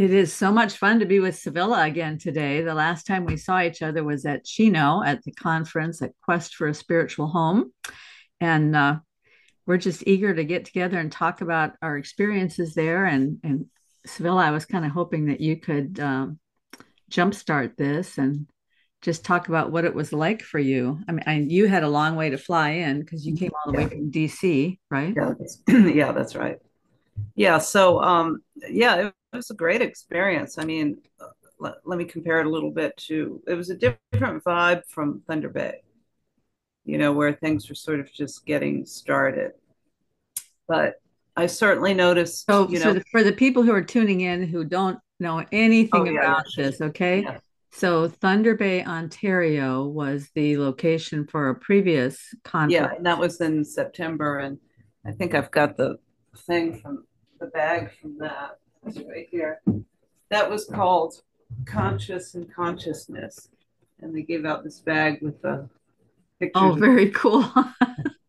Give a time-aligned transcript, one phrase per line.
[0.00, 2.62] It is so much fun to be with Sevilla again today.
[2.62, 6.54] The last time we saw each other was at Chino at the conference at Quest
[6.54, 7.70] for a Spiritual Home.
[8.40, 9.00] And uh,
[9.66, 13.04] we're just eager to get together and talk about our experiences there.
[13.04, 13.66] And, and
[14.06, 16.38] Sevilla, I was kind of hoping that you could um,
[17.10, 18.46] jumpstart this and
[19.02, 20.98] just talk about what it was like for you.
[21.08, 23.70] I mean, I, you had a long way to fly in because you came all
[23.70, 23.84] the yeah.
[23.84, 25.12] way from DC, right?
[25.14, 25.62] Yeah, that's,
[25.94, 26.56] yeah, that's right.
[27.34, 30.58] Yeah, so um, yeah, it was a great experience.
[30.58, 31.26] I mean, uh,
[31.58, 35.22] let, let me compare it a little bit to it was a different vibe from
[35.26, 35.82] Thunder Bay,
[36.84, 39.52] you know, where things were sort of just getting started.
[40.66, 41.00] But
[41.36, 42.46] I certainly noticed.
[42.46, 45.90] So, you know, so for the people who are tuning in who don't know anything
[46.00, 46.64] oh, yeah, about yeah.
[46.64, 47.22] this, okay?
[47.22, 47.38] Yeah.
[47.72, 52.72] So Thunder Bay, Ontario was the location for a previous conference.
[52.72, 54.38] Yeah, and that was in September.
[54.38, 54.58] And
[55.06, 55.98] I think I've got the
[56.36, 57.04] thing from
[57.38, 58.58] the bag from that.
[58.86, 59.60] It's right here.
[60.30, 61.22] That was called
[61.66, 63.48] Conscious and Consciousness.
[64.00, 65.68] And they gave out this bag with the
[66.38, 66.62] pictures.
[66.62, 67.44] Oh, very cool.
[67.54, 67.74] oh,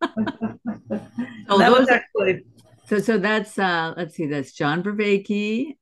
[1.58, 2.44] that was actually
[2.86, 5.76] so so that's uh let's see, that's John Vervaeke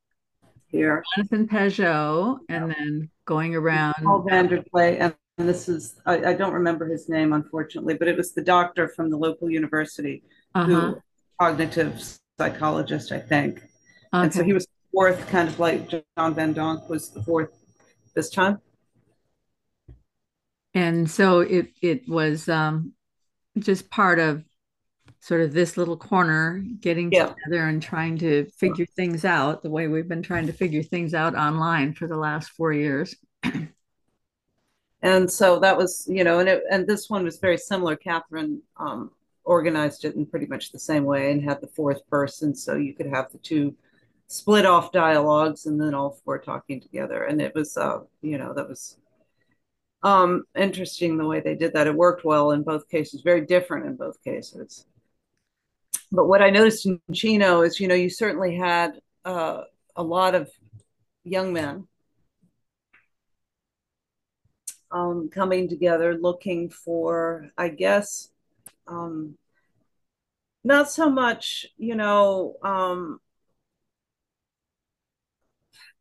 [0.69, 1.03] here.
[1.17, 2.75] Jonathan Pageau, and yeah.
[2.79, 5.01] then going around Paul VanderKlay,
[5.39, 8.89] and this is I, I, don't remember his name unfortunately, but it was the doctor
[8.89, 10.23] from the local university
[10.55, 10.67] uh-huh.
[10.67, 11.03] who
[11.41, 12.01] cognitive
[12.39, 13.63] psychologist, I think.
[14.13, 14.25] Okay.
[14.25, 17.51] And so he was fourth, kind of like John Van Donk was the fourth
[18.15, 18.59] this time.
[20.75, 22.93] And so it it was um,
[23.59, 24.45] just part of
[25.21, 27.27] sort of this little corner getting yeah.
[27.27, 31.13] together and trying to figure things out the way we've been trying to figure things
[31.13, 33.15] out online for the last four years.
[35.03, 37.97] and so that was, you know, and it, and this one was very similar.
[37.97, 39.11] Catherine um,
[39.45, 42.95] organized it in pretty much the same way and had the fourth person, so you
[42.95, 43.75] could have the two
[44.31, 47.25] split off dialogues and then all four talking together.
[47.25, 48.97] And it was, uh, you know, that was
[50.03, 51.87] um, interesting the way they did that.
[51.87, 54.87] It worked well in both cases, very different in both cases
[56.13, 59.63] but what I noticed in Chino is, you know, you certainly had uh,
[59.95, 60.51] a lot of
[61.25, 61.87] young men
[64.91, 68.31] um, coming together looking for, I guess,
[68.89, 69.37] um,
[70.65, 73.21] not so much, you know, um,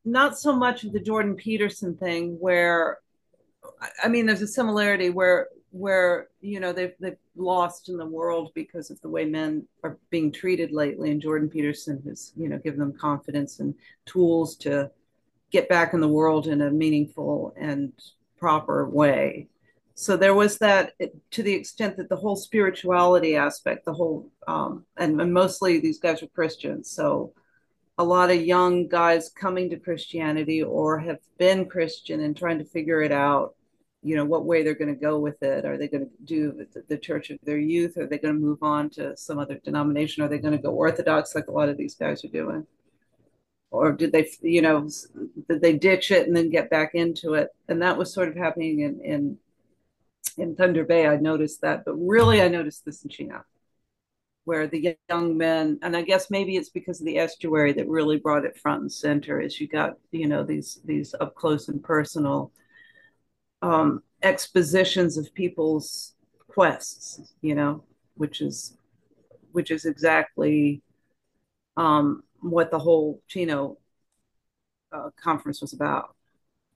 [0.06, 3.00] not so much of the Jordan Peterson thing where,
[4.04, 8.52] I mean, there's a similarity where where you know they've they've lost in the world
[8.56, 11.12] because of the way men are being treated lately.
[11.12, 14.90] And Jordan Peterson has you know given them confidence and tools to
[15.52, 17.94] get back in the world in a meaningful and
[18.38, 19.48] proper way.
[19.96, 20.94] So there was that
[21.32, 26.00] to the extent that the whole spirituality aspect the whole um, and, and mostly these
[26.00, 26.90] guys are christians.
[26.90, 27.34] So
[28.00, 32.66] a lot of young guys coming to christianity or have been christian and trying to
[32.66, 33.54] figure it out
[34.02, 35.66] you know what way they're going to go with it.
[35.66, 37.98] Are they going to do the church of their youth?
[37.98, 40.24] Are they going to move on to some other denomination?
[40.24, 42.66] Are they going to go orthodox like a lot of these guys are doing?
[43.72, 44.90] Or did they you know
[45.50, 47.50] did they ditch it and then get back into it?
[47.68, 49.38] And that was sort of happening in in
[50.38, 51.06] in thunder bay.
[51.06, 53.44] I noticed that but really i noticed this in chino
[54.46, 58.18] where the young men and i guess maybe it's because of the estuary that really
[58.18, 61.84] brought it front and center as you got you know these these up close and
[61.84, 62.52] personal
[63.62, 66.14] um, expositions of people's
[66.48, 67.84] quests, you know,
[68.16, 68.76] which is
[69.52, 70.82] which is exactly
[71.78, 73.78] um, what the whole Chino
[74.92, 76.16] uh, conference was about.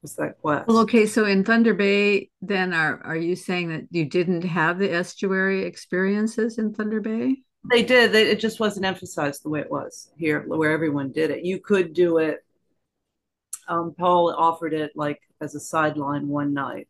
[0.01, 0.67] Was that quest?
[0.67, 1.05] Well, okay.
[1.05, 5.63] So in Thunder Bay, then are are you saying that you didn't have the estuary
[5.63, 7.37] experiences in Thunder Bay?
[7.69, 8.11] They did.
[8.11, 11.45] They, it just wasn't emphasized the way it was here, where everyone did it.
[11.45, 12.43] You could do it.
[13.67, 16.87] Um, Paul offered it like as a sideline one night.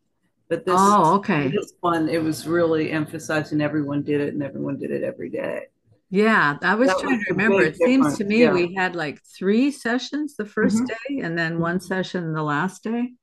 [0.48, 1.48] But this, oh, okay.
[1.48, 5.30] This one, it was really emphasized and everyone did it and everyone did it every
[5.30, 5.66] day.
[6.10, 7.62] Yeah, I was that trying was to remember.
[7.62, 8.52] It seems to me yeah.
[8.52, 10.84] we had like three sessions the 1st mm-hmm.
[10.84, 13.14] day and then one session the last day.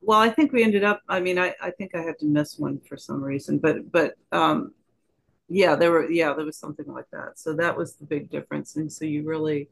[0.00, 1.02] Well, I think we ended up.
[1.08, 4.14] I mean, I, I think I had to miss one for some reason, but but
[4.32, 4.72] um,
[5.48, 7.38] yeah, there were yeah there was something like that.
[7.38, 9.68] So that was the big difference, and so you really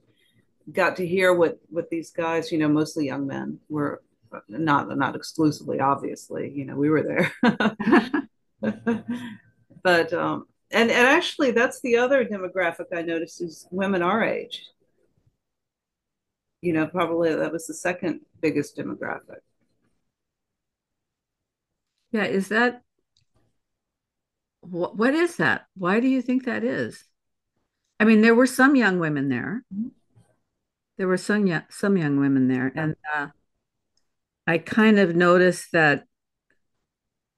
[0.72, 4.02] got to hear what what these guys, you know, mostly young men, were
[4.48, 6.50] not not exclusively, obviously.
[6.50, 7.32] You know, we were there,
[9.82, 14.66] but um, and and actually, that's the other demographic I noticed is women our age.
[16.60, 19.40] You know, probably that was the second biggest demographic.
[22.12, 22.82] Yeah, is that
[24.62, 25.66] what, what is that?
[25.76, 27.04] Why do you think that is?
[28.00, 29.64] I mean, there were some young women there.
[30.96, 33.28] there were some young, some young women there, and uh,
[34.46, 36.04] I kind of noticed that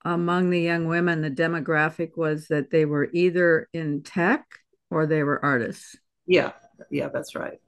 [0.03, 4.45] among the young women, the demographic was that they were either in tech
[4.91, 5.95] or they were artists.
[6.27, 6.51] Yeah,
[6.89, 7.59] yeah, that's right.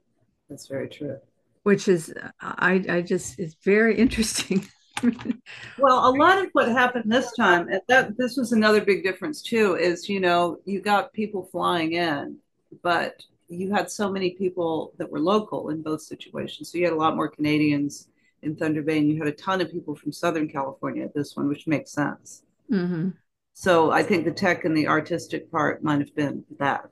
[0.48, 1.18] That's very true.
[1.64, 4.66] Which is, I, I just, it's very interesting.
[5.78, 9.76] well, a lot of what happened this time, that this was another big difference too,
[9.76, 12.36] is you know you got people flying in,
[12.82, 16.70] but you had so many people that were local in both situations.
[16.70, 18.08] So you had a lot more Canadians
[18.42, 21.36] in Thunder Bay, and you had a ton of people from Southern California at this
[21.36, 22.42] one, which makes sense.
[22.70, 23.10] Mm-hmm.
[23.54, 26.90] So I think the tech and the artistic part might have been that.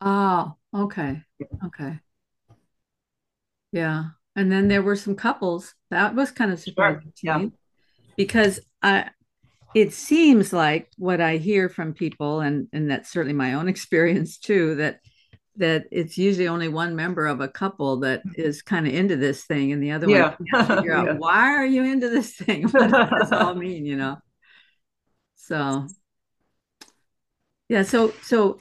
[0.00, 1.22] Oh, okay.
[1.64, 1.98] Okay.
[3.72, 4.04] Yeah.
[4.38, 5.74] And then there were some couples.
[5.90, 7.34] That was kind of surprising sure.
[7.34, 7.52] to me
[8.16, 9.10] because I
[9.74, 14.38] it seems like what I hear from people, and and that's certainly my own experience
[14.38, 15.00] too, that
[15.56, 19.44] that it's usually only one member of a couple that is kind of into this
[19.44, 20.36] thing, and the other yeah.
[20.50, 21.14] one figure out yeah.
[21.14, 22.68] why are you into this thing?
[22.68, 23.84] What does this all mean?
[23.84, 24.18] You know.
[25.34, 25.88] So
[27.68, 28.60] yeah, so so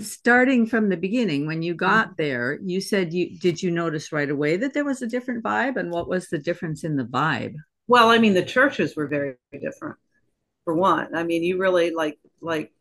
[0.00, 2.22] starting from the beginning when you got mm-hmm.
[2.22, 5.76] there you said you did you notice right away that there was a different vibe?
[5.76, 7.54] And what was the difference in the vibe?
[7.86, 9.96] Well i mean the churches were very different
[10.64, 11.14] for one.
[11.14, 12.72] I mean you really like like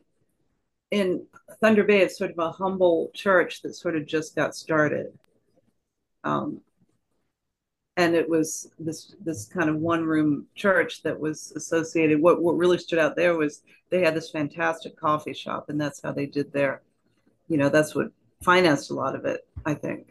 [0.91, 1.25] in
[1.59, 5.07] thunder bay it's sort of a humble church that sort of just got started.
[6.23, 6.61] Um,
[7.95, 12.57] and it was this this kind of one room church that was associated what what
[12.57, 16.27] really stood out there was they had this fantastic coffee shop and that's how they
[16.27, 16.81] did their
[17.47, 18.11] you know that's what
[18.43, 20.07] financed a lot of it i think.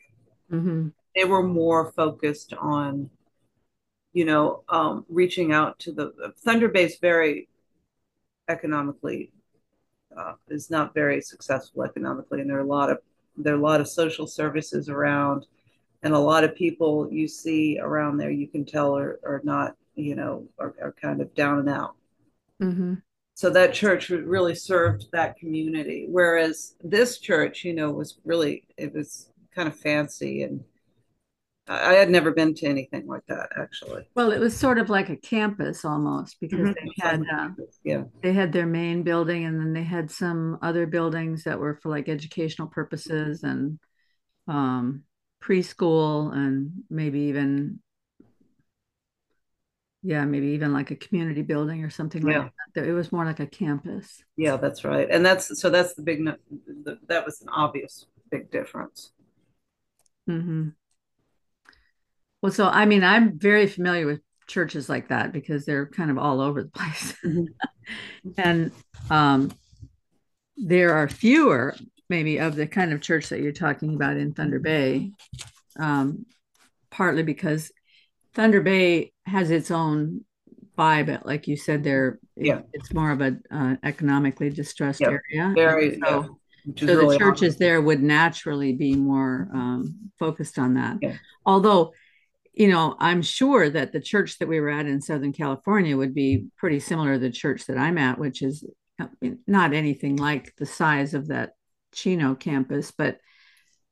[0.51, 0.89] Mm-hmm.
[1.15, 3.11] they were more focused on
[4.13, 7.49] you know um, reaching out to the thunder is very
[8.49, 9.33] economically
[10.17, 12.99] uh, is not very successful economically and there are a lot of
[13.37, 15.47] there are a lot of social services around
[16.03, 19.75] and a lot of people you see around there you can tell are, are not
[19.97, 21.97] you know are, are kind of down and out.
[22.63, 22.95] Mm-hmm
[23.37, 28.93] so that church really served that community whereas this church you know was really it
[28.93, 30.65] was kind of fancy and
[31.69, 35.11] i had never been to anything like that actually well it was sort of like
[35.11, 36.73] a campus almost because mm-hmm.
[36.73, 37.49] they had uh,
[37.85, 41.79] yeah they had their main building and then they had some other buildings that were
[41.83, 43.79] for like educational purposes and
[44.49, 45.03] um
[45.43, 47.81] preschool and maybe even
[50.07, 52.39] yeah, maybe even like a community building or something yeah.
[52.39, 52.87] like that.
[52.87, 54.23] It was more like a campus.
[54.37, 55.09] Yeah, that's right.
[55.11, 59.11] And that's so that's the big the, that was an obvious big difference.
[60.31, 60.69] Mm-hmm.
[62.41, 66.19] Well, so I mean, I'm very familiar with churches like that because they're kind of
[66.19, 67.17] all over the place.
[67.25, 68.31] Mm-hmm.
[68.39, 68.71] and
[69.11, 69.51] um,
[70.57, 71.75] there are fewer,
[72.09, 75.11] maybe, of the kind of church that you're talking about in Thunder Bay,
[75.81, 76.27] um,
[76.93, 77.73] partly because
[78.35, 80.25] Thunder Bay has its own
[80.79, 81.25] vibe.
[81.25, 85.53] Like you said, there, yeah, it's more of a uh, economically distressed area.
[85.55, 85.99] Very, so,
[86.67, 86.73] yeah.
[86.77, 87.59] so really the churches awesome.
[87.59, 90.99] there would naturally be more um, focused on that.
[91.01, 91.17] Yeah.
[91.45, 91.93] Although,
[92.53, 96.15] you know, I'm sure that the church that we were at in Southern California would
[96.15, 98.65] be pretty similar to the church that I'm at, which is
[99.01, 99.07] uh,
[99.47, 101.55] not anything like the size of that
[101.93, 103.19] Chino campus, but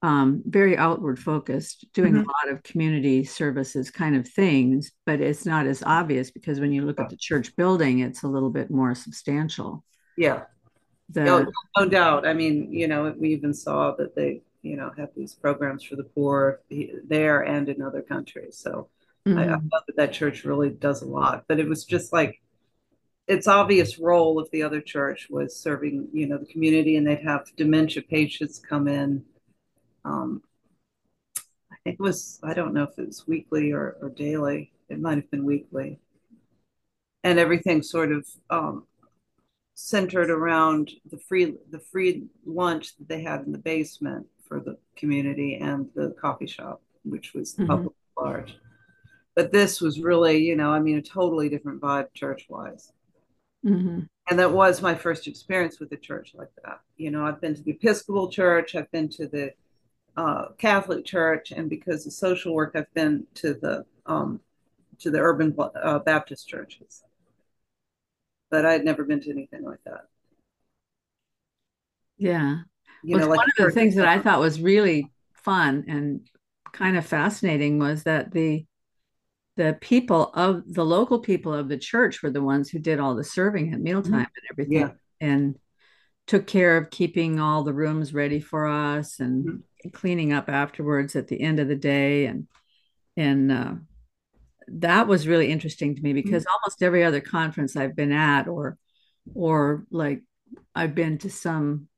[0.05, 2.29] um, very outward focused, doing mm-hmm.
[2.29, 6.73] a lot of community services kind of things, but it's not as obvious because when
[6.73, 9.83] you look at the church building, it's a little bit more substantial.
[10.19, 10.43] Yeah.
[11.09, 11.47] The, no,
[11.79, 12.27] no doubt.
[12.27, 15.97] I mean, you know, we even saw that they, you know, have these programs for
[15.97, 18.59] the poor there and in other countries.
[18.59, 18.91] So
[19.27, 19.39] mm-hmm.
[19.39, 19.69] I, I mm-hmm.
[19.69, 22.43] thought that that church really does a lot, but it was just like
[23.27, 27.25] its obvious role of the other church was serving, you know, the community, and they'd
[27.25, 29.25] have dementia patients come in
[30.05, 30.43] um,
[31.73, 34.73] I think it was I don't know if it was weekly or, or daily.
[34.89, 35.99] It might have been weekly,
[37.23, 38.87] and everything sort of um,
[39.75, 44.77] centered around the free the free lunch that they had in the basement for the
[44.97, 47.67] community and the coffee shop, which was mm-hmm.
[47.67, 48.57] public large.
[49.35, 52.93] But this was really, you know, I mean, a totally different vibe church wise.
[53.67, 54.01] Mm-hmm.
[54.31, 56.81] And that was my first experience with a church like that.
[56.97, 59.53] You know, I've been to the Episcopal Church, I've been to the
[60.17, 64.41] uh, Catholic Church, and because of social work, I've been to the um,
[65.01, 67.03] to the urban uh, Baptist churches.
[68.51, 70.07] But I had never been to anything like that.
[72.17, 72.59] Yeah,
[73.03, 76.21] you well, know, like one of the things that I thought was really fun and
[76.73, 78.65] kind of fascinating was that the
[79.57, 83.15] the people of the local people of the church were the ones who did all
[83.15, 84.21] the serving at mealtime mm-hmm.
[84.21, 84.81] and everything.
[84.81, 84.91] Yeah.
[85.21, 85.57] And
[86.27, 89.89] took care of keeping all the rooms ready for us and mm-hmm.
[89.91, 92.47] cleaning up afterwards at the end of the day and
[93.17, 93.75] and uh,
[94.67, 96.65] that was really interesting to me because mm-hmm.
[96.65, 98.79] almost every other conference I've been at or
[99.35, 100.23] or like
[100.75, 101.89] I've been to some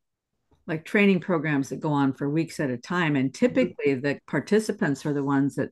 [0.66, 3.46] like training programs that go on for weeks at a time and mm-hmm.
[3.46, 5.70] typically the participants are the ones that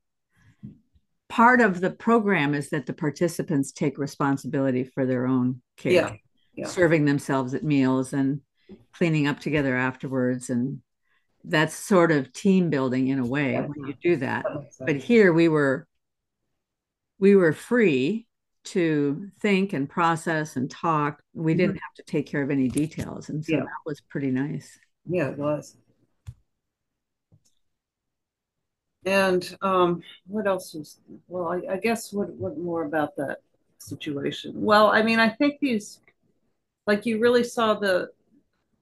[1.29, 6.13] part of the program is that the participants take responsibility for their own care yeah,
[6.57, 6.67] yeah.
[6.67, 8.41] serving themselves at meals and
[8.93, 10.81] cleaning up together afterwards and
[11.45, 14.45] that's sort of team building in a way when you do that
[14.81, 15.87] but here we were
[17.19, 18.27] we were free
[18.65, 21.23] to think and process and talk.
[21.35, 21.59] We mm-hmm.
[21.59, 23.29] didn't have to take care of any details.
[23.29, 23.61] And so yeah.
[23.61, 24.79] that was pretty nice.
[25.07, 25.77] Yeah, it was.
[29.07, 33.39] And um, what else was, well, I, I guess what, what more about that
[33.77, 34.53] situation?
[34.57, 36.01] Well, I mean, I think these,
[36.87, 38.11] like you really saw the,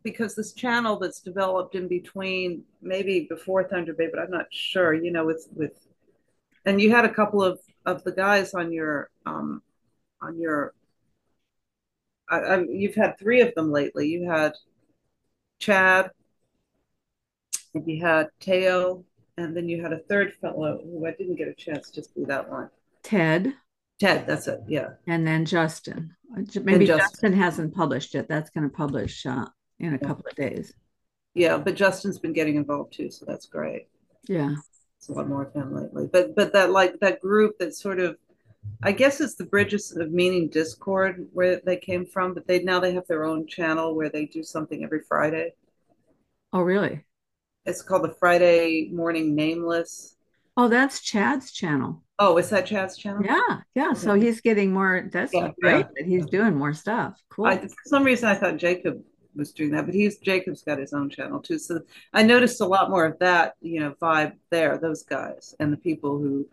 [0.02, 4.94] because this channel that's developed in between, maybe before Thunder Bay, but I'm not sure,
[4.94, 5.87] you know, with, with,
[6.64, 9.62] and you had a couple of, of the guys on your, um,
[10.21, 10.75] on your
[12.32, 14.09] I, I, you've had three of them lately.
[14.09, 14.54] You had
[15.59, 16.11] Chad,
[17.75, 19.04] and you had Teo,
[19.37, 22.25] and then you had a third fellow who I didn't get a chance to see
[22.25, 22.71] that one.
[23.02, 23.54] Ted.
[24.02, 24.61] Ted, that's it.
[24.66, 24.88] Yeah.
[25.06, 26.16] And then Justin.
[26.61, 26.99] Maybe Justin.
[26.99, 27.32] Justin.
[27.35, 28.28] hasn't published it.
[28.28, 29.47] That's going to publish uh,
[29.78, 30.09] in a yeah.
[30.09, 30.75] couple of days.
[31.35, 33.87] Yeah, but Justin's been getting involved too, so that's great.
[34.28, 34.56] Yeah.
[34.99, 36.09] It's a lot more of him lately.
[36.12, 38.16] But but that like that group that sort of
[38.82, 42.80] I guess it's the Bridges of Meaning Discord where they came from, but they now
[42.80, 45.52] they have their own channel where they do something every Friday.
[46.52, 47.04] Oh, really?
[47.66, 50.16] It's called the Friday Morning Nameless.
[50.56, 52.02] Oh, that's Chad's channel.
[52.25, 53.23] Oh, is that Chad's channel?
[53.25, 53.93] Yeah, yeah.
[53.95, 55.09] So he's getting more.
[55.12, 56.07] That's yeah, great yeah.
[56.07, 57.21] he's doing more stuff.
[57.31, 57.47] Cool.
[57.47, 59.02] I, for some reason, I thought Jacob
[59.35, 61.59] was doing that, but he's Jacob's got his own channel too.
[61.59, 61.81] So
[62.12, 64.79] I noticed a lot more of that, you know, vibe there.
[64.79, 66.47] Those guys and the people who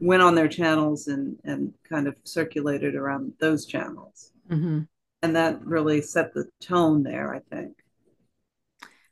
[0.00, 4.80] went on their channels and and kind of circulated around those channels mm-hmm.
[5.22, 7.76] and that really set the tone there i think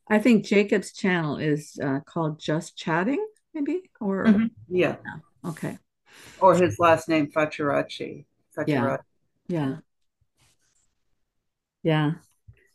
[0.09, 4.47] i think jacob's channel is uh, called just chatting maybe or mm-hmm.
[4.69, 4.97] yeah.
[5.05, 5.51] yeah.
[5.51, 5.79] okay
[6.41, 8.25] or his last name Faturechi.
[8.67, 8.97] yeah
[9.49, 9.77] yeah
[11.83, 12.13] yeah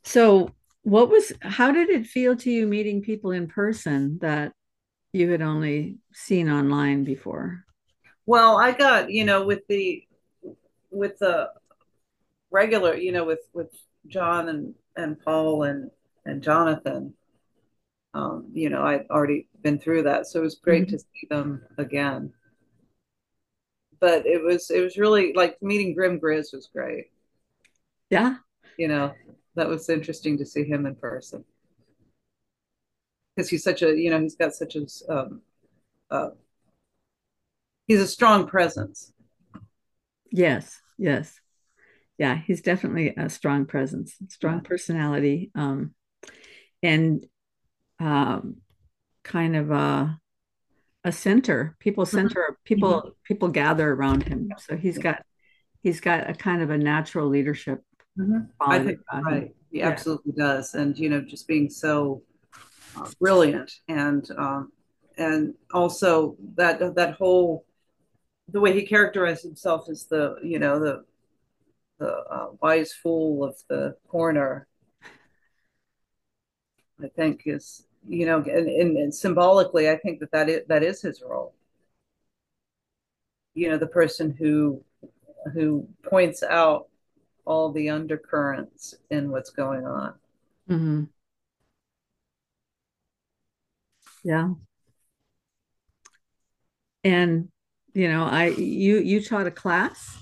[0.03, 0.51] so
[0.83, 4.53] what was how did it feel to you meeting people in person that
[5.13, 7.65] you had only seen online before
[8.25, 10.07] well, I got, you know, with the
[10.89, 11.50] with the
[12.50, 13.71] regular, you know, with with
[14.07, 15.91] John and and Paul and
[16.25, 17.13] and Jonathan,
[18.13, 20.98] um, you know, I'd already been through that, so it was great mm-hmm.
[20.98, 22.33] to see them again.
[24.01, 27.12] But it was it was really like meeting Grim Grizz was great.
[28.10, 28.38] Yeah,
[28.77, 29.13] you know,
[29.55, 31.46] that was interesting to see him in person
[33.36, 35.41] because he's such a you know he's got such a um,
[36.10, 36.29] uh,
[37.88, 39.13] he's a strong presence.
[40.31, 41.39] Yes, yes.
[42.17, 45.96] Yeah, he's definitely a strong presence, strong personality, um,
[46.84, 47.25] and
[48.00, 48.58] um,
[49.24, 50.20] kind of a
[51.03, 51.75] a center.
[51.79, 52.17] People mm-hmm.
[52.17, 52.41] center.
[52.41, 52.63] Mm-hmm.
[52.63, 53.10] People mm-hmm.
[53.24, 54.51] people gather around him.
[54.58, 55.24] So he's got
[55.81, 57.84] he's got a kind of a natural leadership.
[58.17, 58.39] Mm-hmm.
[58.60, 59.55] I think right.
[59.72, 59.88] He yeah.
[59.88, 62.24] absolutely does, and you know, just being so
[62.98, 64.72] uh, brilliant, and um,
[65.17, 67.65] and also that that whole
[68.50, 71.03] the way he characterized himself as the you know the
[72.00, 74.67] the uh, wise fool of the corner
[77.03, 80.84] i think is you know and, and, and, symbolically i think that that is, that
[80.84, 81.53] is his role.
[83.53, 84.84] You know the person who
[85.53, 86.88] who points out
[87.46, 90.13] all the undercurrents in what's going on.
[90.70, 91.03] Mm-hmm.
[94.24, 94.50] yeah.
[97.03, 97.50] And
[97.93, 100.20] you know i you you taught a class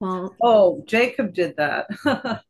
[0.00, 1.86] well oh jacob did that.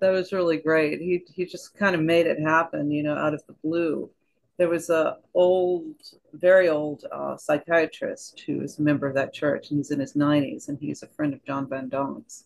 [0.00, 1.00] That was really great.
[1.00, 4.10] He he just kind of made it happen you know out of the blue.
[4.56, 5.96] There was a old
[6.32, 10.14] very old uh, psychiatrist who is a member of that church and he's in his
[10.14, 12.44] 90s and he's a friend of john van Dongen's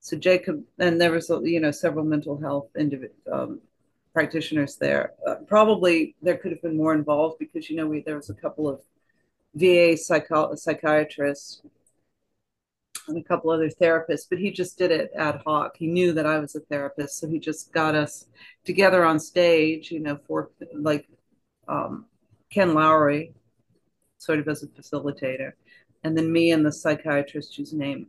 [0.00, 2.68] so jacob and there was you know several mental health
[3.32, 3.60] um,
[4.18, 5.12] practitioners there.
[5.26, 8.34] Uh, probably there could have been more involved because you know we there was a
[8.34, 8.80] couple of
[9.54, 11.62] VA psycho- psychiatrist
[13.08, 15.76] and a couple other therapists, but he just did it ad hoc.
[15.76, 18.26] He knew that I was a therapist, so he just got us
[18.64, 21.08] together on stage, you know, for like
[21.68, 22.06] um,
[22.50, 23.32] Ken Lowry,
[24.18, 25.52] sort of as a facilitator,
[26.04, 28.08] and then me and the psychiatrist whose name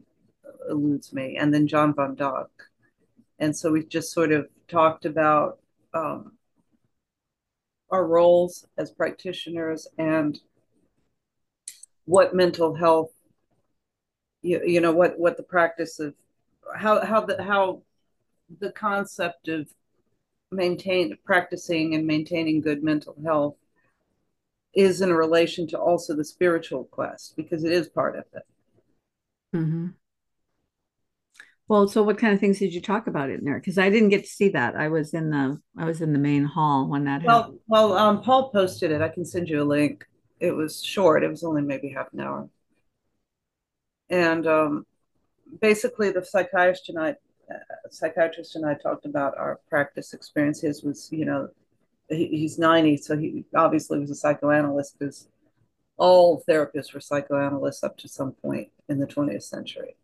[0.69, 2.51] eludes me, and then John Von Dock.
[3.39, 5.59] and so we just sort of talked about
[5.93, 6.33] um,
[7.91, 10.39] our roles as practitioners and
[12.05, 13.11] what mental health
[14.41, 16.13] you, you know what what the practice of
[16.75, 17.81] how how the how
[18.59, 19.67] the concept of
[20.51, 23.55] maintain practicing and maintaining good mental health
[24.73, 28.43] is in relation to also the spiritual quest because it is part of it.
[29.55, 29.87] Mm-hmm.
[31.67, 33.59] Well, so what kind of things did you talk about in there?
[33.59, 34.75] Because I didn't get to see that.
[34.75, 37.59] I was in the I was in the main hall when that well, happened.
[37.67, 39.01] Well, um, Paul posted it.
[39.01, 40.07] I can send you a link.
[40.39, 41.23] It was short.
[41.23, 42.49] It was only maybe half an hour.
[44.09, 44.85] And um,
[45.61, 47.09] basically, the psychiatrist and I,
[47.49, 50.61] uh, psychiatrist and I talked about our practice experience.
[50.61, 51.49] His was, you know,
[52.09, 55.27] he, he's 90, so he obviously was a psychoanalyst because
[55.97, 59.95] all therapists were psychoanalysts up to some point in the 20th century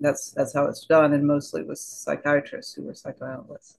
[0.00, 3.78] that's that's how it's done, and mostly with psychiatrists who were psychoanalysts.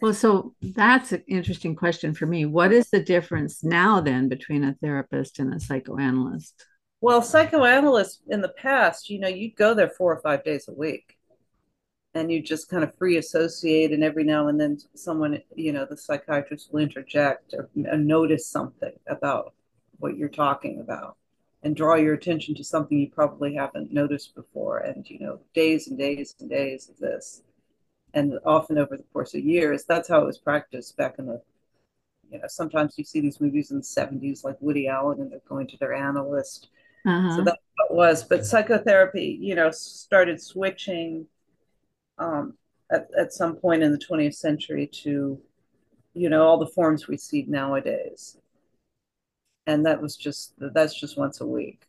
[0.00, 2.46] Well, so that's an interesting question for me.
[2.46, 6.64] What is the difference now then between a therapist and a psychoanalyst?
[7.00, 10.72] Well, psychoanalysts in the past, you know, you'd go there four or five days a
[10.72, 11.16] week
[12.14, 15.86] and you just kind of free associate and every now and then someone you know
[15.88, 19.54] the psychiatrist will interject or, notice something about
[20.00, 21.16] what you're talking about
[21.62, 24.78] and draw your attention to something you probably haven't noticed before.
[24.78, 27.42] And, you know, days and days and days of this.
[28.14, 31.40] And often over the course of years, that's how it was practiced back in the,
[32.30, 35.40] you know, sometimes you see these movies in the 70s, like Woody Allen, and they're
[35.48, 36.68] going to their analyst.
[37.06, 37.36] Uh-huh.
[37.36, 38.24] So that's what it was.
[38.24, 41.26] But psychotherapy, you know, started switching
[42.18, 42.54] um,
[42.90, 45.40] at, at some point in the 20th century to,
[46.14, 48.36] you know, all the forms we see nowadays
[49.70, 51.86] and that was just that's just once a week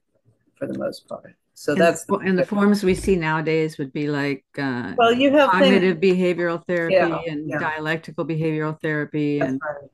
[0.56, 1.36] for the most part.
[1.54, 5.14] So and that's the, and the forms we see nowadays would be like uh, well,
[5.14, 7.60] you have cognitive things, behavioral therapy yeah, and yeah.
[7.60, 9.90] dialectical behavioral therapy that's and right.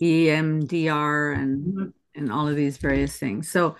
[0.00, 1.84] EMDR and mm-hmm.
[2.14, 3.50] and all of these various things.
[3.50, 3.76] So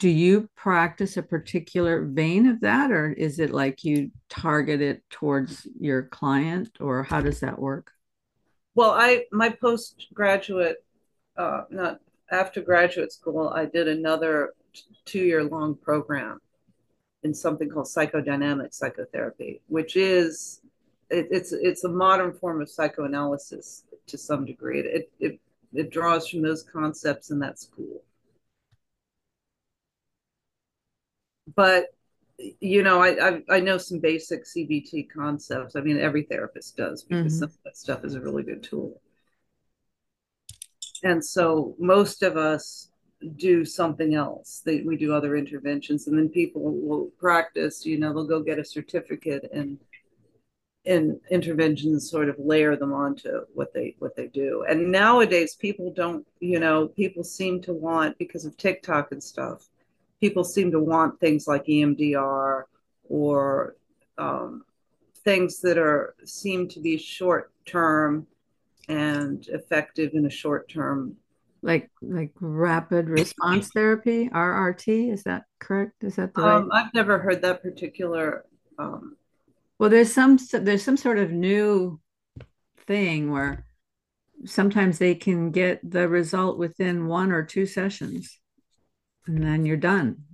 [0.00, 5.02] do you practice a particular vein of that or is it like you target it
[5.10, 7.92] towards your client or how does that work
[8.74, 10.84] well i my postgraduate
[11.36, 14.54] uh, not after graduate school, I did another
[15.04, 16.40] two year long program
[17.22, 20.60] in something called psychodynamic psychotherapy, which is
[21.10, 24.80] it, it's it's a modern form of psychoanalysis to some degree.
[24.80, 25.40] It, it
[25.72, 28.02] it draws from those concepts in that school.
[31.54, 31.86] But
[32.60, 35.76] you know, I, I, I know some basic CBT concepts.
[35.76, 37.38] I mean, every therapist does because mm-hmm.
[37.38, 39.00] some of that stuff is a really good tool
[41.02, 42.88] and so most of us
[43.36, 48.12] do something else they, we do other interventions and then people will practice you know
[48.12, 49.78] they'll go get a certificate and
[50.86, 55.92] and interventions sort of layer them onto what they what they do and nowadays people
[55.92, 59.68] don't you know people seem to want because of tiktok and stuff
[60.20, 62.64] people seem to want things like emdr
[63.08, 63.76] or
[64.18, 64.64] um,
[65.24, 68.26] things that are seem to be short term
[68.88, 71.16] and effective in a short term
[71.62, 76.84] like like rapid response therapy rrt is that correct is that the um, right?
[76.84, 78.44] i've never heard that particular
[78.78, 79.16] um...
[79.78, 82.00] well there's some there's some sort of new
[82.86, 83.64] thing where
[84.46, 88.40] sometimes they can get the result within one or two sessions
[89.26, 90.24] and then you're done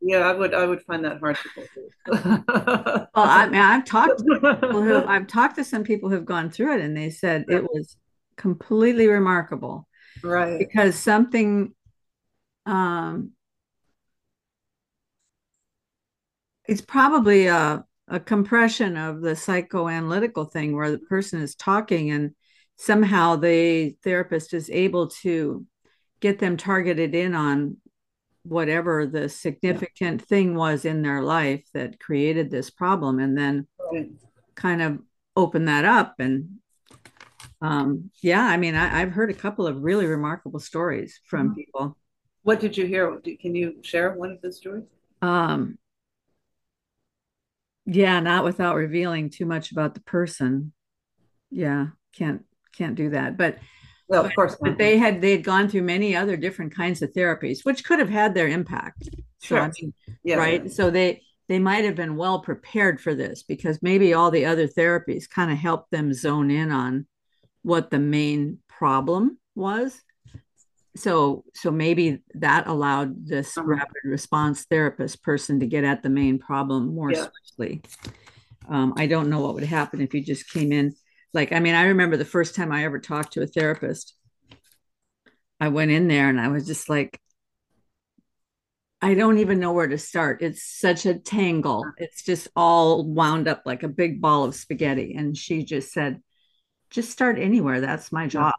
[0.00, 2.44] yeah, I would I would find that hard to believe.
[2.54, 6.50] well, I mean, I've talked to people who I've talked to some people who've gone
[6.50, 7.96] through it, and they said it was
[8.36, 9.88] completely remarkable,
[10.22, 10.58] right?
[10.58, 11.74] Because something,
[12.66, 13.32] um,
[16.66, 22.30] it's probably a a compression of the psychoanalytical thing where the person is talking and
[22.76, 25.66] somehow the therapist is able to
[26.20, 27.76] get them targeted in on
[28.42, 30.26] whatever the significant yeah.
[30.26, 34.10] thing was in their life that created this problem and then right.
[34.54, 34.98] kind of
[35.36, 36.48] open that up and
[37.60, 41.54] um, yeah i mean I, have heard a couple of really remarkable stories from mm-hmm.
[41.56, 41.96] people
[42.42, 44.84] what did you hear can you share one of the stories
[45.20, 45.78] um,
[47.84, 50.72] yeah not without revealing too much about the person
[51.50, 53.58] yeah can't can't do that but
[54.08, 57.12] well, of course, but they had they had gone through many other different kinds of
[57.12, 59.08] therapies, which could have had their impact.
[59.42, 59.58] Sure.
[59.58, 59.94] So, I mean,
[60.24, 60.36] yeah.
[60.36, 60.72] right.
[60.72, 64.66] So they they might have been well prepared for this because maybe all the other
[64.66, 67.06] therapies kind of helped them zone in on
[67.62, 70.00] what the main problem was.
[70.96, 73.66] So so maybe that allowed this uh-huh.
[73.66, 77.26] rapid response therapist person to get at the main problem more yeah.
[77.26, 77.82] swiftly.
[78.68, 80.94] Um, I don't know what would happen if you just came in.
[81.34, 84.14] Like, I mean, I remember the first time I ever talked to a therapist.
[85.60, 87.20] I went in there and I was just like,
[89.00, 90.42] I don't even know where to start.
[90.42, 91.84] It's such a tangle.
[91.98, 95.14] It's just all wound up like a big ball of spaghetti.
[95.16, 96.20] And she just said,
[96.90, 97.80] just start anywhere.
[97.80, 98.54] That's my job.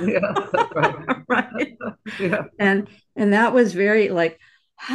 [0.00, 0.20] Yeah,
[0.74, 1.24] right.
[1.28, 1.76] right.
[2.18, 2.44] Yeah.
[2.58, 4.38] And and that was very like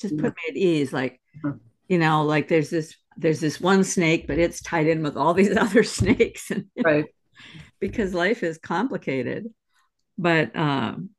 [0.00, 0.92] just put me at ease.
[0.92, 1.54] Like, uh-huh.
[1.88, 5.34] You know, like there's this there's this one snake, but it's tied in with all
[5.34, 6.50] these other snakes.
[6.50, 7.06] And, right.
[7.80, 9.48] because life is complicated.
[10.18, 11.10] But um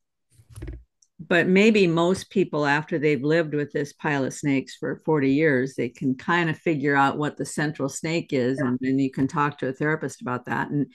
[1.20, 5.74] but maybe most people after they've lived with this pile of snakes for 40 years
[5.76, 8.68] they can kind of figure out what the central snake is yeah.
[8.68, 10.88] and then you can talk to a therapist about that and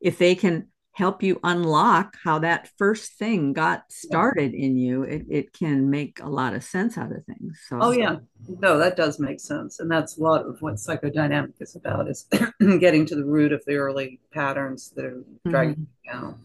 [0.00, 5.04] if they can help you unlock how that first thing got started in you.
[5.04, 7.78] It, it can make a lot of sense out of things so.
[7.80, 8.16] Oh yeah.
[8.48, 12.26] No that does make sense and that's a lot of what psychodynamic is about is
[12.80, 15.82] getting to the root of the early patterns that are dragging mm-hmm.
[16.04, 16.40] you down.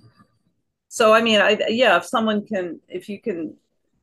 [0.88, 3.56] So i mean i yeah if someone can if you can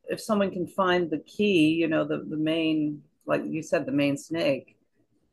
[0.09, 3.93] if someone can find the key you know the the main like you said the
[3.93, 4.77] main snake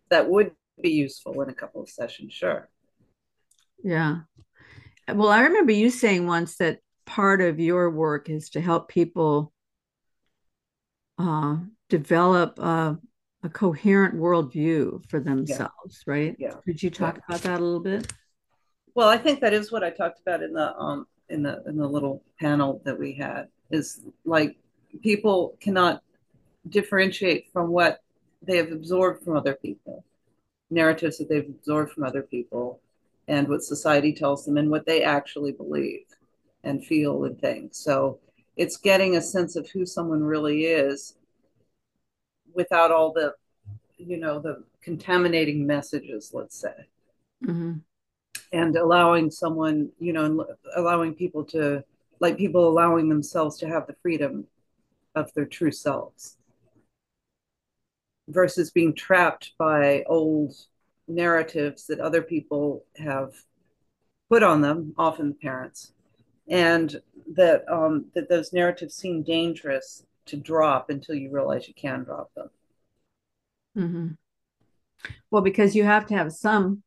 [0.10, 2.69] that would be useful in a couple of sessions sure.
[3.84, 4.19] Yeah
[5.13, 9.54] well i remember you saying once that part of your work is to help people
[11.17, 11.58] uh,
[11.89, 12.98] develop a,
[13.43, 16.13] a coherent worldview for themselves yeah.
[16.13, 17.22] right yeah could you talk yeah.
[17.28, 18.12] about that a little bit
[18.93, 21.78] well i think that is what i talked about in the um in the in
[21.78, 24.58] the little panel that we had is like
[25.02, 26.02] people cannot
[26.70, 28.02] differentiate from what
[28.41, 30.04] they have absorbed from other people
[30.70, 32.80] narratives that they've absorbed from other people
[33.28, 36.06] and what society tells them and what they actually believe
[36.63, 37.74] and feel and think.
[37.74, 38.20] So
[38.56, 41.16] it's getting a sense of who someone really is
[42.54, 43.36] without all the
[43.98, 46.88] you know the contaminating messages let's say.
[47.46, 47.74] Mm-hmm.
[48.54, 51.84] And allowing someone, you know, allowing people to,
[52.22, 54.46] like people allowing themselves to have the freedom
[55.16, 56.38] of their true selves
[58.30, 60.56] versus being trapped by old
[61.08, 63.34] narratives that other people have
[64.30, 65.93] put on them, often the parents,
[66.48, 67.02] and
[67.34, 72.34] that um, that those narratives seem dangerous to drop until you realize you can drop
[72.36, 72.50] them.
[73.78, 74.08] Mm-hmm.
[75.32, 76.84] Well, because you have to have some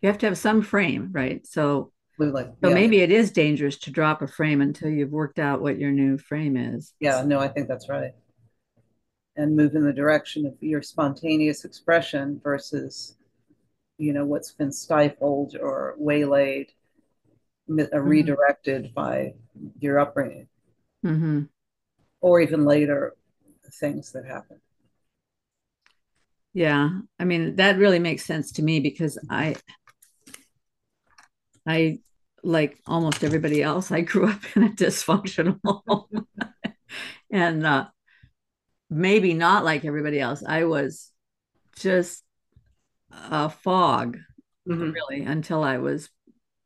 [0.00, 1.46] you have to have some frame, right?
[1.46, 2.74] So, so yeah.
[2.74, 6.18] maybe it is dangerous to drop a frame until you've worked out what your new
[6.18, 6.94] frame is.
[7.00, 8.12] Yeah, no, I think that's right.
[9.36, 13.16] And move in the direction of your spontaneous expression versus,
[14.00, 16.72] you know, what's been stifled or waylaid,
[17.68, 17.96] mm-hmm.
[17.96, 19.34] redirected by
[19.78, 20.48] your upbringing,
[21.04, 21.42] mm-hmm.
[22.20, 23.14] or even later
[23.74, 24.60] things that happen.
[26.52, 29.54] Yeah, I mean that really makes sense to me because I
[31.66, 32.00] I,
[32.42, 36.26] like almost everybody else, I grew up in a dysfunctional home.
[37.30, 37.86] and uh,
[38.88, 40.42] maybe not like everybody else.
[40.46, 41.12] I was
[41.76, 42.24] just
[43.10, 44.18] a fog,
[44.68, 44.90] mm-hmm.
[44.90, 46.08] really, until I was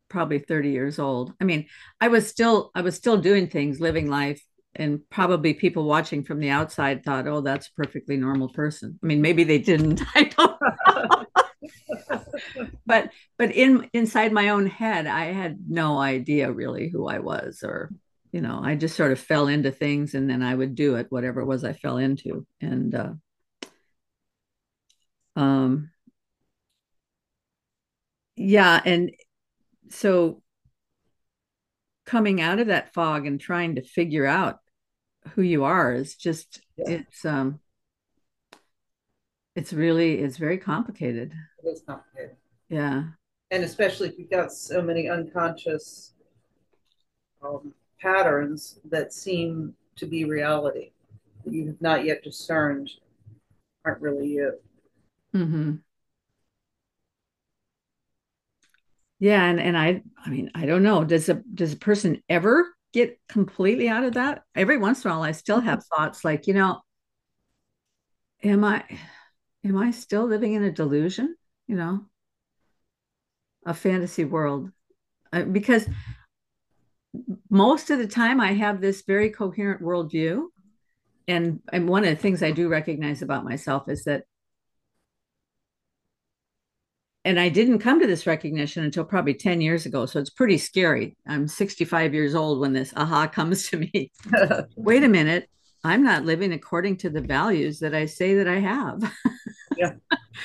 [0.08, 1.32] probably 30 years old.
[1.40, 1.66] I mean,
[2.00, 4.42] I was still I was still doing things, living life,
[4.74, 9.06] and probably people watching from the outside thought, "Oh, that's a perfectly normal person." I
[9.06, 10.00] mean, maybe they didn't.
[10.14, 11.24] I don't know.
[12.86, 17.62] but but in inside my own head i had no idea really who i was
[17.62, 17.90] or
[18.32, 21.06] you know i just sort of fell into things and then i would do it
[21.10, 23.12] whatever it was i fell into and uh
[25.36, 25.90] um
[28.36, 29.12] yeah and
[29.90, 30.42] so
[32.06, 34.58] coming out of that fog and trying to figure out
[35.34, 36.90] who you are is just yeah.
[36.98, 37.60] it's um
[39.56, 42.36] it's really it's very complicated it is complicated
[42.68, 43.04] yeah
[43.50, 46.12] and especially if you've got so many unconscious
[47.42, 50.90] um, patterns that seem to be reality
[51.44, 52.90] that you have not yet discerned
[53.84, 54.52] aren't really you
[55.34, 55.74] mm-hmm.
[59.24, 62.74] Yeah and and i i mean i don't know does a does a person ever
[62.92, 66.02] get completely out of that every once in a while i still have mm-hmm.
[66.02, 66.80] thoughts like you know
[68.42, 68.84] am i
[69.64, 71.34] am I still living in a delusion?
[71.66, 72.04] You know,
[73.66, 74.70] a fantasy world?
[75.32, 75.88] Uh, because
[77.50, 80.46] most of the time I have this very coherent worldview.
[81.26, 84.24] And, and one of the things I do recognize about myself is that,
[87.24, 90.04] and I didn't come to this recognition until probably 10 years ago.
[90.06, 91.16] So it's pretty scary.
[91.26, 94.12] I'm 65 years old when this aha comes to me.
[94.76, 95.48] Wait a minute.
[95.86, 99.02] I'm not living according to the values that I say that I have.
[99.76, 99.92] yeah.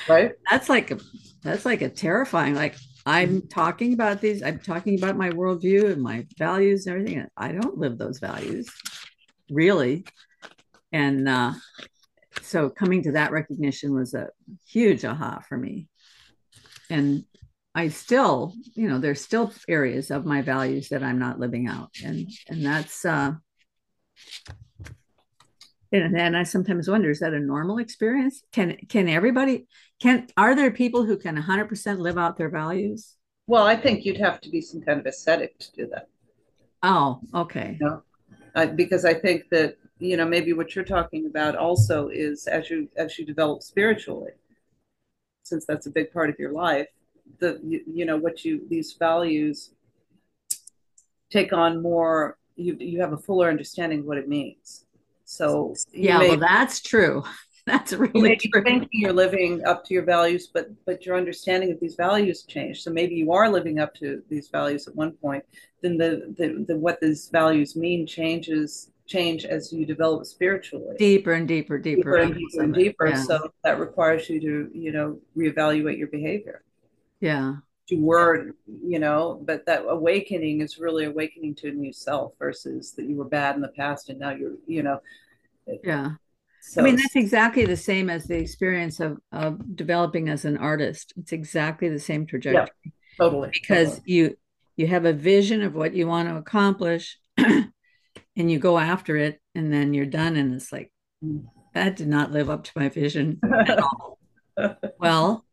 [0.08, 0.98] right that's like a
[1.42, 6.02] that's like a terrifying like i'm talking about these i'm talking about my worldview and
[6.02, 8.68] my values and everything i don't live those values
[9.50, 10.04] really
[10.92, 11.52] and uh,
[12.42, 14.28] so coming to that recognition was a
[14.66, 15.88] huge aha for me
[16.90, 17.24] and
[17.74, 21.90] i still you know there's still areas of my values that i'm not living out
[22.04, 23.32] and and that's uh
[25.92, 28.42] and then I sometimes wonder, is that a normal experience?
[28.52, 29.66] Can can everybody
[30.00, 33.16] can are there people who can 100% live out their values?
[33.46, 36.06] Well, I think you'd have to be some kind of ascetic to do that.
[36.82, 37.76] Oh, okay.
[37.80, 38.02] You know?
[38.54, 42.70] uh, because I think that you know maybe what you're talking about also is as
[42.70, 44.32] you as you develop spiritually,
[45.50, 46.88] since that's a big part of your life,
[47.40, 49.70] the you, you know what you these values
[51.30, 52.38] take on more.
[52.56, 54.86] You you have a fuller understanding of what it means
[55.30, 57.22] so yeah, may, well, that's true.
[57.66, 58.64] That's really you true.
[58.64, 62.82] Thinking you're living up to your values, but but your understanding of these values change.
[62.82, 65.44] So maybe you are living up to these values at one point.
[65.82, 71.32] Then the the, the what these values mean changes change as you develop spiritually deeper
[71.32, 73.22] and deeper deeper, deeper and deeper and deeper yeah.
[73.22, 76.62] so that requires you to you know reevaluate your behavior
[77.20, 77.54] yeah
[77.88, 82.92] to word you know but that awakening is really awakening to a new self versus
[82.92, 85.00] that you were bad in the past and now you're you know
[85.82, 86.12] yeah
[86.62, 90.58] so, I mean, that's exactly the same as the experience of, of developing as an
[90.58, 91.14] artist.
[91.16, 92.68] It's exactly the same trajectory.
[92.84, 93.48] Yeah, totally.
[93.50, 94.12] Because totally.
[94.12, 94.36] you
[94.76, 97.18] you have a vision of what you want to accomplish
[98.36, 100.92] and you go after it and then you're done and it's like
[101.24, 101.44] mm.
[101.74, 104.18] that did not live up to my vision at all.
[104.98, 105.44] well,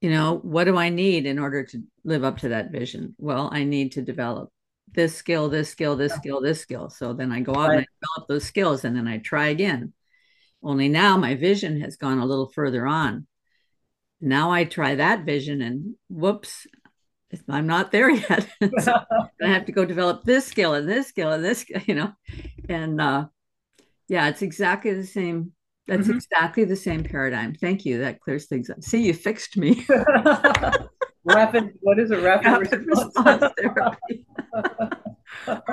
[0.00, 3.14] you know, what do I need in order to live up to that vision?
[3.18, 4.50] Well, I need to develop
[4.94, 6.90] this skill, this skill, this skill, this skill.
[6.90, 7.78] So then I go out right.
[7.78, 9.92] and I develop those skills and then I try again.
[10.62, 13.26] Only now my vision has gone a little further on.
[14.20, 16.66] Now I try that vision and whoops,
[17.48, 18.48] I'm not there yet.
[18.80, 18.94] so
[19.42, 22.12] I have to go develop this skill and this skill and this, you know,
[22.68, 23.26] and uh,
[24.08, 25.52] yeah, it's exactly the same.
[25.88, 26.18] That's mm-hmm.
[26.18, 27.54] exactly the same paradigm.
[27.54, 27.98] Thank you.
[27.98, 28.82] That clears things up.
[28.84, 29.84] See, you fixed me.
[31.24, 34.26] rapid what is a rapid, rapid response, response therapy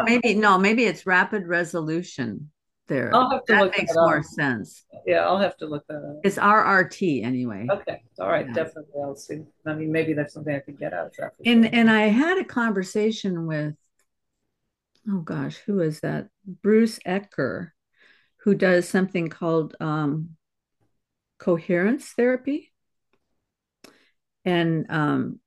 [0.06, 2.52] maybe no maybe it's rapid resolution
[2.90, 6.38] there i'll that makes that more sense yeah i'll have to look that up it's
[6.38, 8.54] rrt anyway okay all right yeah.
[8.54, 11.64] definitely i'll see i mean maybe that's something i can get out of that and
[11.64, 11.72] sure.
[11.74, 13.76] and i had a conversation with
[15.10, 16.28] oh gosh who is that
[16.62, 17.70] bruce ecker
[18.44, 20.30] who does something called um,
[21.40, 22.72] coherence therapy
[24.46, 25.40] and um,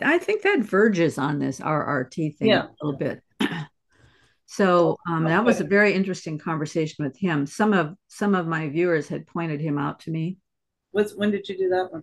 [0.00, 2.64] I think that verges on this RRT thing yeah.
[2.64, 3.22] a little bit.
[4.52, 7.46] so um, that was a very interesting conversation with him.
[7.46, 10.36] Some of some of my viewers had pointed him out to me.
[10.90, 12.02] What's when did you do that one?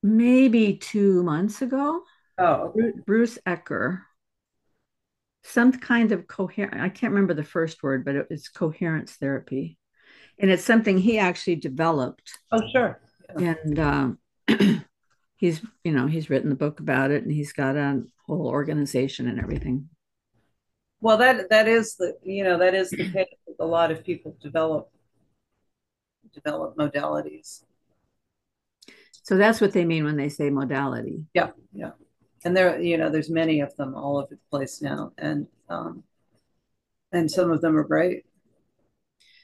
[0.00, 2.02] Maybe two months ago.
[2.38, 2.92] Oh, okay.
[3.04, 4.02] Bruce Ecker.
[5.42, 6.80] Some kind of coherent.
[6.80, 9.76] I can't remember the first word, but it's coherence therapy,
[10.38, 12.38] and it's something he actually developed.
[12.52, 13.00] Oh, sure.
[13.36, 13.54] Yeah.
[13.64, 14.18] And um,
[15.34, 19.26] he's you know he's written the book about it and he's got a whole organization
[19.26, 19.88] and everything
[21.04, 23.26] well that that is the you know that is the case
[23.60, 24.90] a lot of people develop
[26.32, 27.62] develop modalities
[29.12, 31.90] so that's what they mean when they say modality yeah yeah
[32.44, 36.02] and there you know there's many of them all over the place now and um
[37.12, 38.24] and some of them are great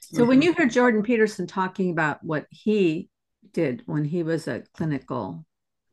[0.01, 3.07] so when you hear jordan peterson talking about what he
[3.53, 5.45] did when he was a clinical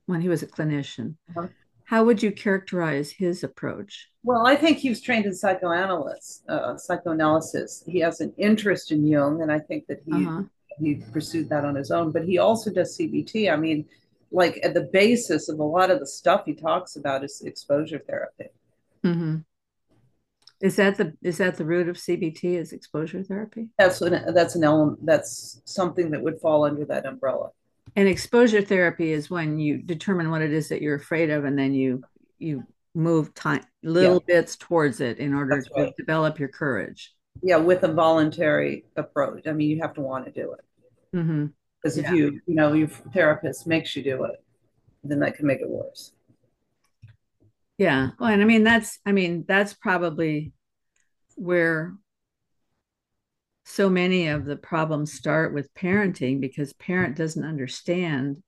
[0.09, 1.15] when he was a clinician.
[1.37, 1.49] Uh-huh.
[1.89, 4.11] How would you characterize his approach?
[4.23, 6.43] Well, I think he was trained in psychoanalysis.
[6.47, 7.83] Uh, psychoanalysis.
[7.87, 10.43] He has an interest in Jung, and I think that he uh-huh.
[10.79, 12.13] he pursued that on his own.
[12.13, 13.51] But he also does CBT.
[13.51, 13.87] I mean,
[14.31, 18.01] like at the basis of a lot of the stuff he talks about is exposure
[18.07, 18.49] therapy.
[19.03, 19.37] Mm-hmm.
[20.61, 22.59] Is that the is that the root of CBT?
[22.59, 23.69] Is exposure therapy?
[23.79, 25.07] That's an, that's an element.
[25.07, 27.53] That's something that would fall under that umbrella
[27.99, 31.59] and exposure therapy is when you determine what it is that you're afraid of and
[31.59, 32.01] then you
[32.39, 34.35] you move time little yeah.
[34.37, 35.97] bits towards it in order That's to right.
[35.97, 40.31] develop your courage yeah with a voluntary approach i mean you have to want to
[40.31, 40.65] do it
[41.11, 41.99] because mm-hmm.
[41.99, 42.13] if yeah.
[42.13, 44.45] you you know your therapist makes you do it
[45.03, 46.13] then that can make it worse
[47.79, 50.53] yeah well and i mean that's i mean that's probably
[51.35, 51.95] where
[53.69, 58.43] so many of the problems start with parenting because parent doesn't understand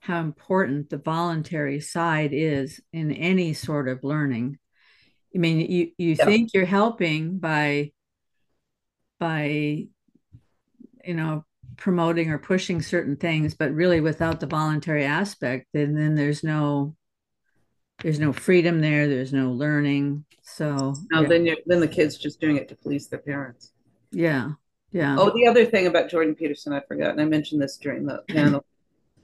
[0.00, 4.58] how important the voluntary side is in any sort of learning
[5.34, 6.24] i mean you you yeah.
[6.24, 7.90] think you're helping by
[9.18, 9.86] by
[11.04, 11.44] you know
[11.78, 16.94] promoting or pushing certain things, but really without the voluntary aspect, then then there's no
[18.02, 19.08] there's no freedom there.
[19.08, 20.24] There's no learning.
[20.42, 21.28] So no, yeah.
[21.28, 23.72] then you then the kids just doing it to please their parents.
[24.10, 24.52] Yeah,
[24.90, 25.16] yeah.
[25.18, 28.22] Oh, the other thing about Jordan Peterson, I forgot, and I mentioned this during the
[28.28, 28.64] panel.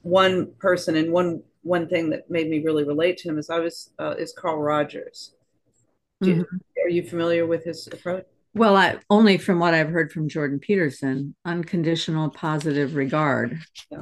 [0.01, 3.59] one person and one one thing that made me really relate to him is I
[3.59, 5.31] was uh, is Carl Rogers.
[6.23, 6.43] Mm-hmm.
[6.85, 8.25] are you familiar with his approach?
[8.53, 13.59] Well, I only from what I've heard from Jordan Peterson, unconditional positive regard.
[13.91, 14.01] Yeah.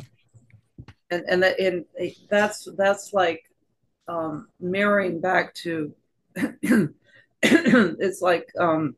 [1.09, 1.85] And and that and
[2.29, 3.43] that's that's like
[4.07, 5.95] um, mirroring back to
[7.41, 8.95] it's like um,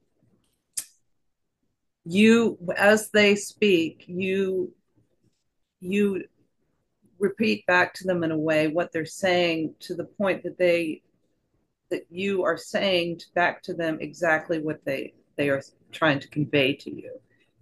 [2.06, 4.72] you as they speak you
[5.80, 6.24] you
[7.20, 11.02] repeat back to them in a way what they're saying to the point that they
[11.90, 16.74] that you are saying back to them exactly what they they are trying to convey
[16.74, 17.12] to you.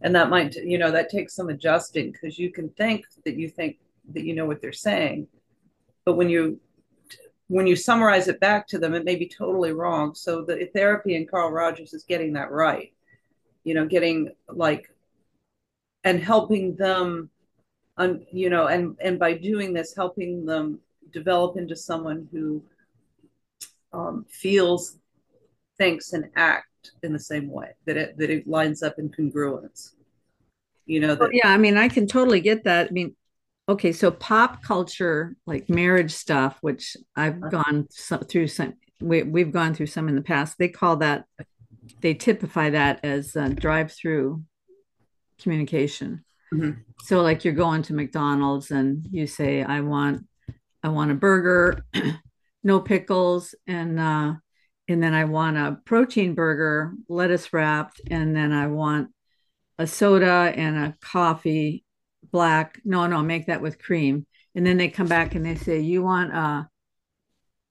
[0.01, 3.49] And that might you know that takes some adjusting because you can think that you
[3.49, 3.77] think
[4.13, 5.27] that you know what they're saying.
[6.05, 6.59] But when you
[7.47, 10.15] when you summarize it back to them it may be totally wrong.
[10.15, 12.93] So the therapy and carl rogers is getting that right
[13.63, 14.89] you know getting like
[16.03, 17.29] and helping them
[17.97, 20.79] on you know and and by doing this helping them
[21.11, 22.61] develop into someone who
[23.93, 24.97] um, feels
[25.77, 29.93] thinks and act in the same way that it that it lines up in congruence
[30.85, 33.15] you know that, yeah i mean i can totally get that i mean
[33.69, 37.49] okay so pop culture like marriage stuff which i've uh-huh.
[37.49, 37.87] gone
[38.27, 41.25] through some we, we've gone through some in the past they call that
[42.01, 44.43] they typify that as drive through
[45.41, 46.71] communication mm-hmm.
[47.01, 50.25] so like you're going to mcdonald's and you say i want
[50.83, 51.83] i want a burger
[52.63, 54.33] no pickles and uh
[54.87, 59.09] and then I want a protein burger, lettuce wrapped, and then I want
[59.79, 61.85] a soda and a coffee,
[62.31, 62.81] black.
[62.83, 64.25] No, no, make that with cream.
[64.55, 66.69] And then they come back and they say, "You want a,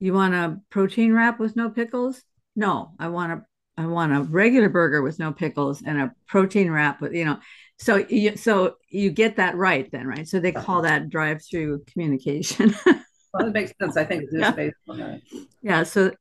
[0.01, 2.23] you want a protein wrap with no pickles?
[2.57, 3.45] No, I want a,
[3.77, 7.39] I want a regular burger with no pickles and a protein wrap with, you know."
[7.79, 10.29] So you, so you get that right then, right?
[10.29, 12.75] So they call that drive-through communication.
[12.87, 13.97] well, it makes sense.
[13.97, 14.53] I think yeah.
[14.53, 15.21] based on that.
[15.63, 15.83] Yeah.
[15.83, 16.13] So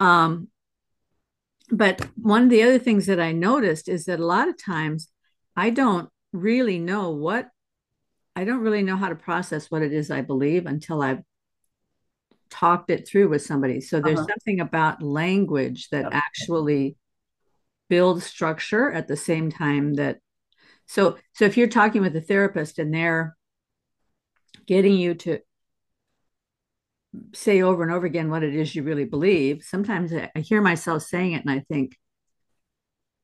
[0.00, 0.48] um,
[1.70, 5.08] but one of the other things that I noticed is that a lot of times
[5.56, 7.48] I don't really know what
[8.36, 11.22] I don't really know how to process what it is I believe until I've
[12.54, 13.80] talked it through with somebody.
[13.80, 14.28] So there's uh-huh.
[14.28, 16.96] something about language that actually
[17.88, 20.18] builds structure at the same time that
[20.86, 23.36] so so if you're talking with a therapist and they're
[24.66, 25.40] getting you to
[27.32, 31.02] say over and over again what it is you really believe, sometimes I hear myself
[31.02, 31.96] saying it and I think,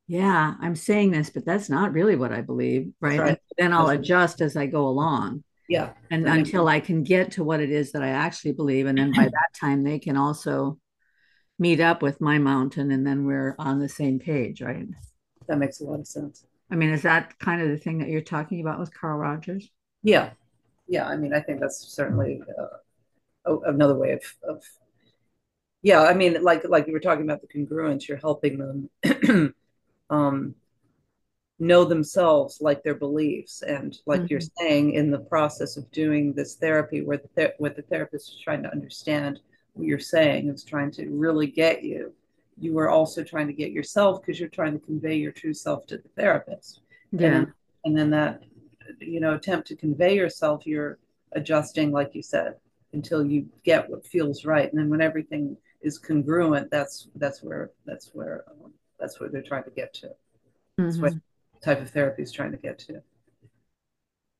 [0.07, 2.91] yeah, I'm saying this, but that's not really what I believe.
[2.99, 3.19] Right.
[3.19, 3.37] right.
[3.57, 5.43] then I'll adjust as I go along.
[5.71, 5.93] Yeah.
[6.09, 8.87] And until I can get to what it is that I actually believe.
[8.87, 10.77] And then by that time, they can also
[11.57, 14.61] meet up with my mountain and then we're on the same page.
[14.61, 14.85] Right.
[15.47, 16.45] That makes a lot of sense.
[16.69, 19.69] I mean, is that kind of the thing that you're talking about with Carl Rogers?
[20.03, 20.31] Yeah.
[20.89, 21.07] Yeah.
[21.07, 22.41] I mean, I think that's certainly.
[22.59, 22.77] Uh,
[23.65, 24.63] another way of, of
[25.81, 28.59] yeah i mean like like you were talking about the congruence you're helping
[29.03, 29.55] them
[30.11, 30.53] um,
[31.61, 33.61] know themselves like their beliefs.
[33.61, 34.27] And like mm-hmm.
[34.29, 38.29] you're saying in the process of doing this therapy where the ther- what the therapist
[38.29, 39.39] is trying to understand
[39.73, 42.13] what you're saying is trying to really get you
[42.57, 45.87] you are also trying to get yourself because you're trying to convey your true self
[45.87, 46.81] to the therapist.
[47.11, 47.27] Yeah.
[47.27, 47.53] and,
[47.85, 48.43] and then that
[48.99, 50.97] you know attempt to convey yourself you're
[51.33, 52.55] adjusting like you said
[52.93, 54.69] until you get what feels right.
[54.69, 59.43] And then when everything is congruent that's that's where that's where um, that's where they're
[59.43, 60.09] trying to get to.
[60.79, 61.17] Mm-hmm.
[61.63, 63.01] Type of therapy is trying to get to.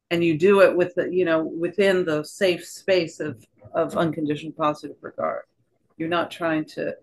[0.10, 4.54] And you do it with the you know within the safe space of of unconditional
[4.54, 5.44] positive regard.
[5.98, 6.96] You're not trying to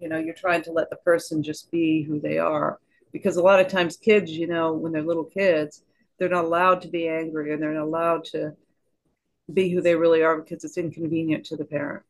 [0.00, 2.78] you know you're trying to let the person just be who they are.
[3.12, 5.82] Because a lot of times kids you know when they're little kids
[6.18, 8.52] they're not allowed to be angry and they're not allowed to
[9.52, 12.04] be who they really are because it's inconvenient to the parent.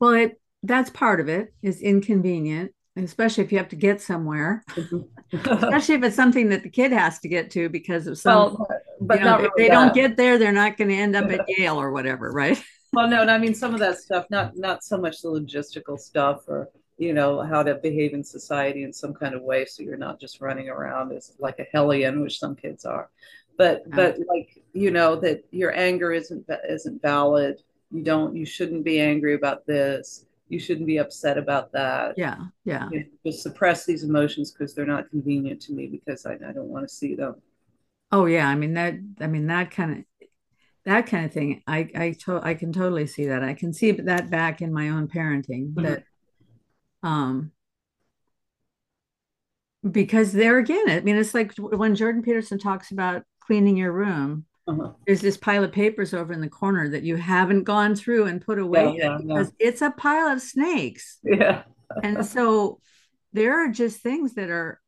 [0.00, 2.72] Well, it that's part of it is inconvenient,
[3.04, 4.64] especially if you have to get somewhere.
[4.70, 5.00] Mm-hmm.
[5.52, 8.54] especially if it's something that the kid has to get to because of some.
[8.54, 8.68] Well,
[9.00, 9.74] but you know, if they that.
[9.74, 12.62] don't get there, they're not going to end up at Yale or whatever, right?
[12.92, 15.98] well, no, and I mean some of that stuff, not not so much the logistical
[15.98, 19.82] stuff or you know how to behave in society in some kind of way, so
[19.82, 23.10] you're not just running around as like a hellion, which some kids are
[23.58, 28.84] but but like you know that your anger isn't isn't valid you don't you shouldn't
[28.84, 32.14] be angry about this you shouldn't be upset about that.
[32.16, 32.88] Yeah, yeah.
[32.90, 36.52] You know, just suppress these emotions because they're not convenient to me because I, I
[36.52, 37.36] don't want to see them.
[38.10, 38.94] Oh yeah, I mean that.
[39.20, 40.28] I mean that kind of
[40.84, 41.62] that kind of thing.
[41.66, 43.42] I I to, I can totally see that.
[43.42, 45.74] I can see that back in my own parenting.
[45.74, 45.82] Mm-hmm.
[45.82, 46.04] That
[47.02, 47.52] um
[49.88, 54.44] because there again, I mean, it's like when Jordan Peterson talks about cleaning your room.
[54.68, 54.92] Uh-huh.
[55.06, 58.40] There's this pile of papers over in the corner that you haven't gone through and
[58.40, 59.68] put away yeah, yeah, because yeah.
[59.68, 61.18] it's a pile of snakes.
[61.24, 61.62] Yeah.
[62.02, 62.80] and so
[63.32, 64.80] there are just things that are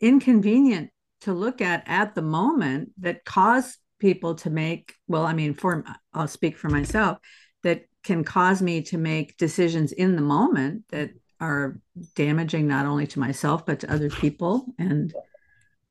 [0.00, 0.90] inconvenient
[1.22, 5.84] to look at at the moment that cause people to make well i mean for
[6.12, 7.18] i'll speak for myself
[7.62, 11.10] that can cause me to make decisions in the moment that
[11.40, 11.78] are
[12.14, 15.14] damaging not only to myself but to other people and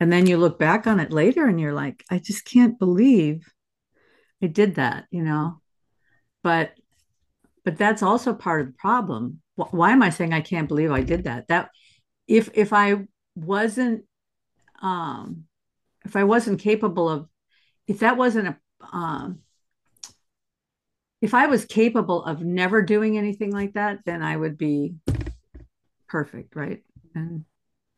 [0.04, 3.47] and then you look back on it later and you're like i just can't believe
[4.43, 5.62] i did that you know?
[6.43, 6.74] But
[7.64, 9.41] but that's also part of the problem.
[9.56, 11.47] Why am i saying i can't believe i did that?
[11.47, 11.70] That
[12.28, 14.04] if if i wasn't
[14.82, 15.45] um
[16.06, 17.28] if i wasn't capable of
[17.88, 18.58] if that wasn't a
[18.91, 19.39] um
[21.22, 24.95] if i was capable of never doing anything like that then i would be
[26.14, 26.84] perfect, right?
[27.16, 27.43] And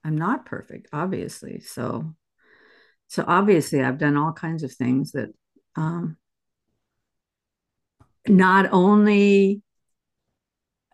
[0.06, 1.62] I'm not perfect, obviously.
[1.62, 2.14] So,
[3.08, 5.30] so obviously, I've done all kinds of things that
[5.76, 6.18] um,
[8.28, 9.64] not only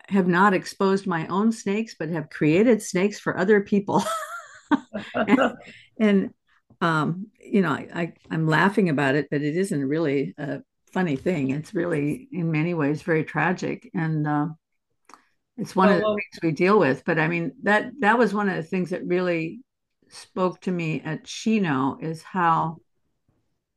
[0.08, 4.02] have not exposed my own snakes, but have created snakes for other people.
[5.16, 5.54] and,
[6.00, 6.34] and
[6.80, 10.62] um, you know, I, I, I'm laughing about it, but it isn't really a
[10.94, 11.52] funny thing.
[11.52, 13.90] It's really, in many ways, very tragic.
[13.94, 14.48] And uh,
[15.58, 17.04] it's one oh, of the well, things we deal with.
[17.06, 19.62] But I mean, that that was one of the things that really
[20.10, 22.78] spoke to me at Chino is how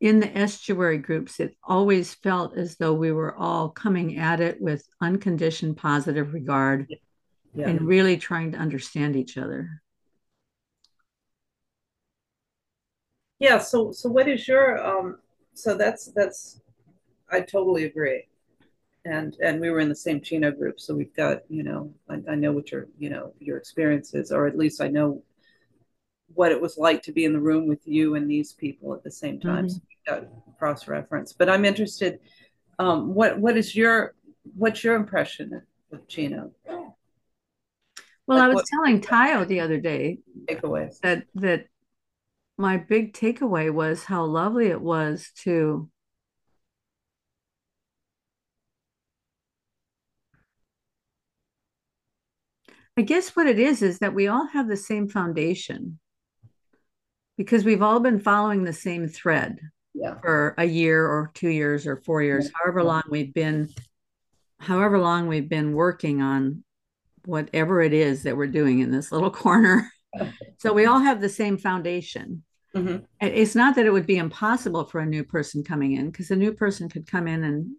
[0.01, 4.61] in the estuary groups, it always felt as though we were all coming at it
[4.61, 6.87] with unconditioned positive regard
[7.55, 7.69] yeah.
[7.69, 9.83] and really trying to understand each other.
[13.39, 13.59] Yeah.
[13.59, 15.19] So, so what is your, um,
[15.55, 16.61] so that's, that's,
[17.31, 18.25] I totally agree
[19.05, 22.21] and and we were in the same Chino group, so we've got you know I,
[22.31, 25.23] I know what your you know your experiences, or at least I know
[26.33, 29.05] what it was like to be in the room with you and these people at
[29.05, 29.67] the same time.
[29.67, 29.69] Mm-hmm.
[29.69, 31.33] So we've got cross reference.
[31.33, 32.19] But I'm interested.
[32.79, 34.15] Um, what what is your
[34.57, 36.53] what's your impression of Chino?
[38.27, 41.67] Well, like I was what, telling Tayo the other day takeaways that that
[42.57, 45.91] my big takeaway was how lovely it was to
[52.97, 55.99] I guess what it is is that we all have the same foundation
[57.37, 59.59] because we've all been following the same thread
[59.95, 60.15] yeah.
[60.21, 62.51] for a year or two years or four years, yeah.
[62.63, 63.69] however long we've been,
[64.61, 66.63] however long we've been working on
[67.25, 69.91] whatever it is that we're doing in this little corner.
[70.59, 72.45] so we all have the same foundation.
[72.77, 73.05] Mm-hmm.
[73.21, 76.37] It's not that it would be impossible for a new person coming in because a
[76.37, 77.71] new person could come in and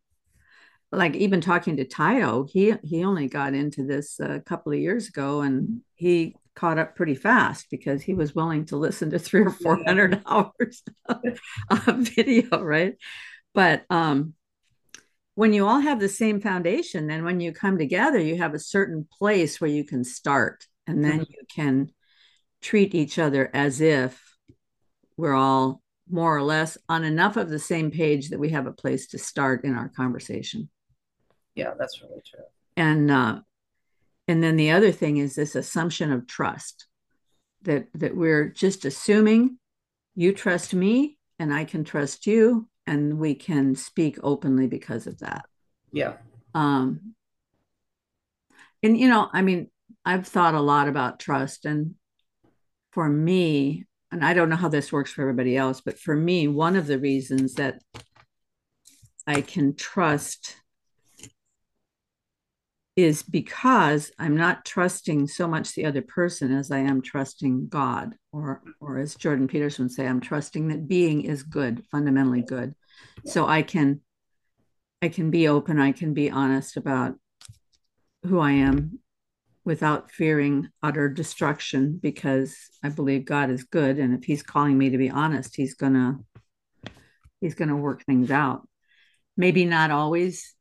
[0.96, 5.08] like even talking to Tayo, he he only got into this a couple of years
[5.10, 9.42] ago, and he caught up pretty fast because he was willing to listen to three
[9.42, 11.40] or four hundred hours of,
[11.70, 12.96] of video, right?
[13.54, 14.34] But um,
[15.36, 18.60] when you all have the same foundation, then when you come together, you have a
[18.60, 21.32] certain place where you can start, and then mm-hmm.
[21.32, 21.92] you can
[22.62, 24.22] treat each other as if
[25.18, 28.72] we're all more or less on enough of the same page that we have a
[28.72, 30.70] place to start in our conversation.
[31.56, 32.44] Yeah, that's really true.
[32.78, 33.40] And uh,
[34.28, 36.88] and then the other thing is this assumption of trust
[37.64, 39.58] that that we're just assuming
[40.16, 45.20] you trust me and I can trust you and we can speak openly because of
[45.20, 45.46] that.
[45.92, 46.14] Yeah.
[46.54, 47.16] Um
[48.84, 49.70] and you know, I mean,
[50.06, 51.96] I've thought a lot about trust and
[52.92, 56.48] for me, and I don't know how this works for everybody else, but for me,
[56.48, 57.82] one of the reasons that
[59.28, 60.56] I can trust
[62.96, 68.16] is because I'm not trusting so much the other person as I am trusting God,
[68.32, 72.74] or or as Jordan Peterson would say, I'm trusting that being is good, fundamentally good.
[73.26, 74.02] So I can
[75.02, 77.16] I can be open, I can be honest about
[78.24, 79.00] who I am
[79.66, 84.92] without fearing utter destruction because I believe God is good and if he's calling me
[84.92, 86.20] to be honest, he's to
[87.42, 88.68] he's to work things out.
[89.36, 90.56] Maybe not always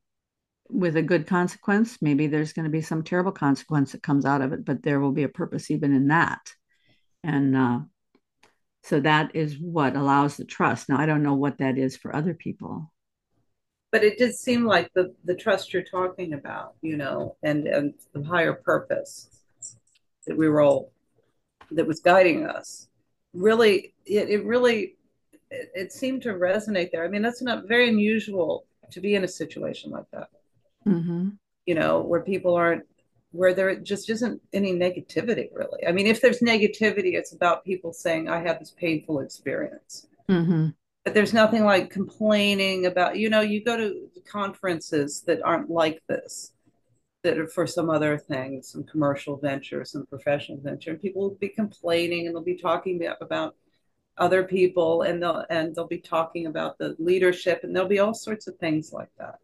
[0.68, 1.98] with a good consequence.
[2.00, 5.00] Maybe there's going to be some terrible consequence that comes out of it, but there
[5.00, 6.40] will be a purpose even in that.
[7.22, 7.80] And uh,
[8.82, 10.88] so that is what allows the trust.
[10.88, 12.90] Now, I don't know what that is for other people.
[13.92, 17.94] but it did seem like the the trust you're talking about, you know, and and
[18.12, 19.28] the higher purpose
[20.26, 20.92] that we were all
[21.70, 22.88] that was guiding us.
[23.34, 24.96] Really, it, it really
[25.50, 27.04] it, it seemed to resonate there.
[27.04, 30.28] I mean, that's not very unusual to be in a situation like that.
[30.86, 31.30] Mm-hmm.
[31.66, 32.84] You know, where people aren't
[33.30, 35.84] where there just isn't any negativity really.
[35.86, 40.06] I mean, if there's negativity, it's about people saying, I had this painful experience.
[40.28, 40.68] Mm-hmm
[41.04, 46.02] but there's nothing like complaining about you know you go to conferences that aren't like
[46.08, 46.52] this
[47.22, 51.36] that are for some other thing some commercial venture some professional venture and people will
[51.36, 53.54] be complaining and they'll be talking about
[54.16, 58.14] other people and they'll and they'll be talking about the leadership and there'll be all
[58.14, 59.38] sorts of things like that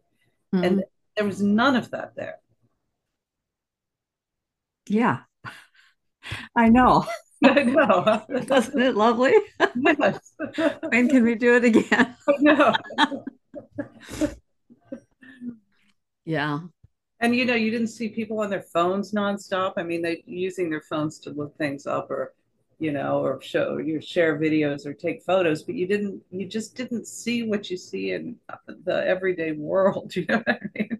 [0.53, 0.63] mm-hmm.
[0.63, 0.83] and
[1.15, 2.37] there was none of that there
[4.87, 5.19] yeah
[6.55, 7.05] i know
[7.43, 8.23] I know.
[8.29, 9.33] Isn't it lovely?
[9.75, 10.33] Yes.
[10.89, 12.15] when can we do it again?
[12.39, 12.73] no.
[16.23, 16.59] yeah.
[17.19, 19.73] And you know, you didn't see people on their phones nonstop.
[19.77, 22.33] I mean, they using their phones to look things up or,
[22.81, 26.21] you know, or show you share videos or take photos, but you didn't.
[26.31, 30.13] You just didn't see what you see in the everyday world.
[30.21, 30.99] You know what I mean?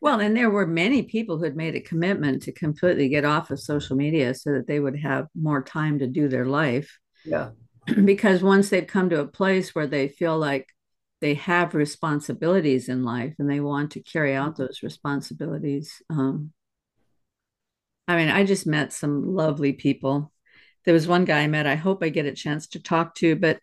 [0.00, 3.50] Well, and there were many people who had made a commitment to completely get off
[3.50, 6.98] of social media so that they would have more time to do their life.
[7.24, 7.50] Yeah.
[8.04, 10.68] because once they've come to a place where they feel like
[11.20, 16.02] they have responsibilities in life and they want to carry out those responsibilities.
[16.10, 16.52] Um,
[18.08, 20.32] I mean, I just met some lovely people.
[20.84, 23.36] There was one guy I met, I hope I get a chance to talk to,
[23.36, 23.60] but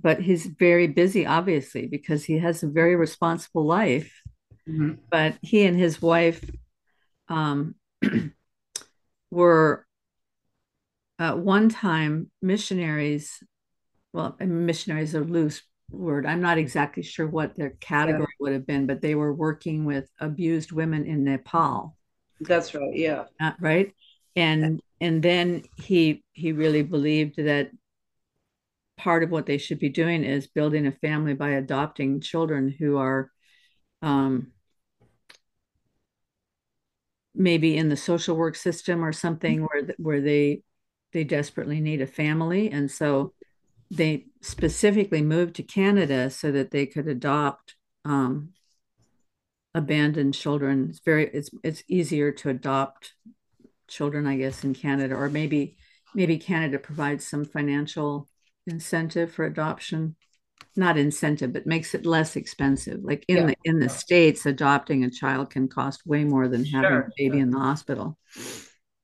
[0.00, 4.22] but he's very busy obviously because he has a very responsible life
[4.68, 4.94] Mm-hmm.
[5.10, 6.44] But he and his wife
[7.28, 7.74] um,
[9.30, 9.86] were
[11.18, 13.42] at one time missionaries.
[14.12, 16.26] Well, missionaries are loose word.
[16.26, 18.36] I'm not exactly sure what their category yeah.
[18.40, 21.96] would have been, but they were working with abused women in Nepal.
[22.40, 22.94] That's right.
[22.94, 23.24] Yeah.
[23.40, 23.94] Uh, right.
[24.36, 27.70] And and then he he really believed that
[28.96, 32.96] part of what they should be doing is building a family by adopting children who
[32.96, 33.30] are
[34.02, 34.48] um,
[37.34, 40.62] maybe in the social work system or something where where they
[41.12, 43.32] they desperately need a family and so
[43.90, 48.50] they specifically moved to Canada so that they could adopt um,
[49.74, 50.88] abandoned children.
[50.90, 53.14] It's very it's it's easier to adopt
[53.88, 55.76] children, I guess, in Canada, or maybe
[56.14, 58.28] maybe Canada provides some financial
[58.66, 60.16] incentive for adoption
[60.78, 63.00] not incentive, but makes it less expensive.
[63.02, 63.46] Like in yeah.
[63.46, 67.10] the in the states, adopting a child can cost way more than having sure, a
[67.16, 68.16] baby in the hospital.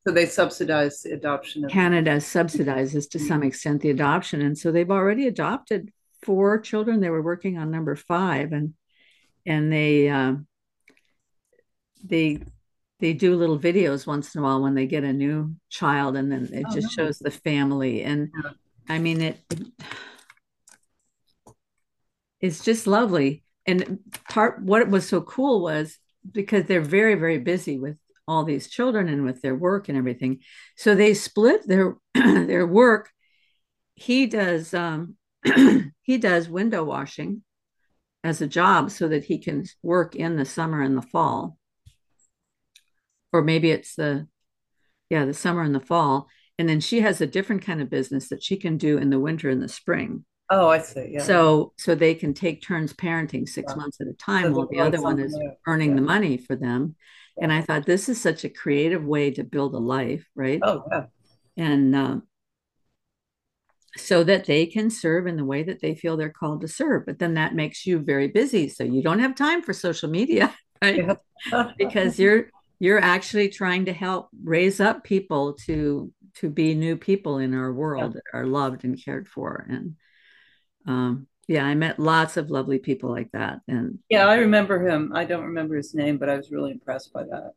[0.07, 1.65] So they subsidize the adoption.
[1.65, 5.91] Of- Canada subsidizes to some extent the adoption, and so they've already adopted
[6.23, 7.01] four children.
[7.01, 8.75] They were working on number five, and
[9.45, 10.35] and they uh,
[12.05, 12.41] they
[13.05, 16.33] they do little videos once in a while when they get a new child, and
[16.33, 16.93] then it oh, just nice.
[16.95, 18.03] shows the family.
[18.03, 18.53] And yeah.
[18.89, 19.67] I mean it, it
[22.41, 23.45] it's just lovely.
[23.67, 23.99] And
[24.31, 25.99] part what was so cool was
[26.33, 30.41] because they're very, very busy with all these children and with their work and everything.
[30.75, 33.11] So they split their their work.
[33.97, 35.17] He does um,
[36.03, 37.43] he does window washing
[38.23, 41.59] as a job so that he can work in the summer and the fall.
[43.35, 44.29] Or maybe it's the
[45.11, 46.29] yeah, the summer and the fall.
[46.57, 49.19] And then she has a different kind of business that she can do in the
[49.19, 50.25] winter and the spring.
[50.51, 51.09] Oh, I see.
[51.11, 51.23] Yeah.
[51.23, 53.77] So so they can take turns parenting six yeah.
[53.77, 55.57] months at a time so while the other one is there.
[55.67, 55.97] earning yeah.
[55.97, 56.95] the money for them.
[57.37, 57.45] Yeah.
[57.45, 60.61] And I thought this is such a creative way to build a life, right?
[60.63, 61.07] Oh, yeah.
[61.57, 62.17] And uh,
[63.97, 67.05] so that they can serve in the way that they feel they're called to serve.
[67.05, 68.69] But then that makes you very busy.
[68.69, 71.19] So you don't have time for social media, right?
[71.77, 72.49] because you're
[72.79, 77.73] you're actually trying to help raise up people to to be new people in our
[77.73, 79.67] world that are loved and cared for.
[79.69, 79.97] And
[80.87, 83.61] um, yeah, I met lots of lovely people like that.
[83.69, 85.13] And yeah, I remember him.
[85.15, 87.53] I don't remember his name, but I was really impressed by that.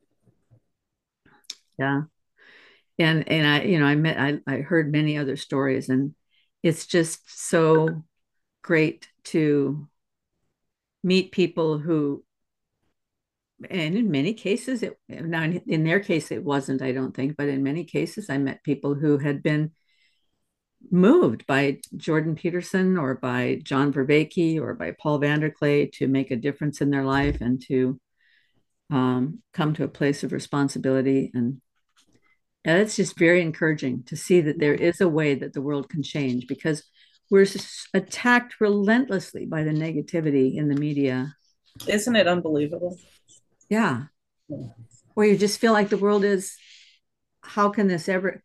[1.79, 2.03] Yeah.
[2.99, 6.13] And and I, you know, I met I, I heard many other stories and
[6.63, 8.03] it's just so
[8.61, 9.87] great to
[11.03, 12.23] meet people who
[13.69, 17.47] and in many cases it now in their case it wasn't i don't think but
[17.47, 19.71] in many cases i met people who had been
[20.91, 26.35] moved by Jordan Peterson or by John Vervaeke or by Paul VanderKlay to make a
[26.35, 27.99] difference in their life and to
[28.89, 31.31] um, come to a place of responsibility.
[31.33, 31.61] And,
[32.63, 35.89] and it's just very encouraging to see that there is a way that the world
[35.89, 36.83] can change because
[37.29, 37.47] we're
[37.93, 41.35] attacked relentlessly by the negativity in the media.
[41.87, 42.97] Isn't it unbelievable?
[43.69, 44.03] Yeah.
[45.13, 46.57] Where you just feel like the world is,
[47.41, 48.41] how can this ever?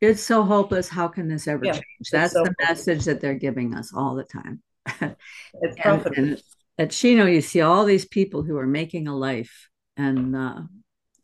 [0.00, 0.88] It's so hopeless.
[0.88, 2.10] How can this ever yeah, change?
[2.12, 2.86] That's so the hopeless.
[2.86, 4.62] message that they're giving us all the time.
[5.62, 6.42] it's and, and
[6.78, 10.60] at Chino, you see all these people who are making a life and uh,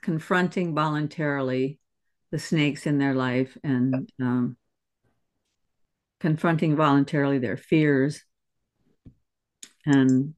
[0.01, 1.79] confronting voluntarily
[2.31, 4.57] the snakes in their life and um,
[6.19, 8.23] confronting voluntarily their fears
[9.85, 10.35] and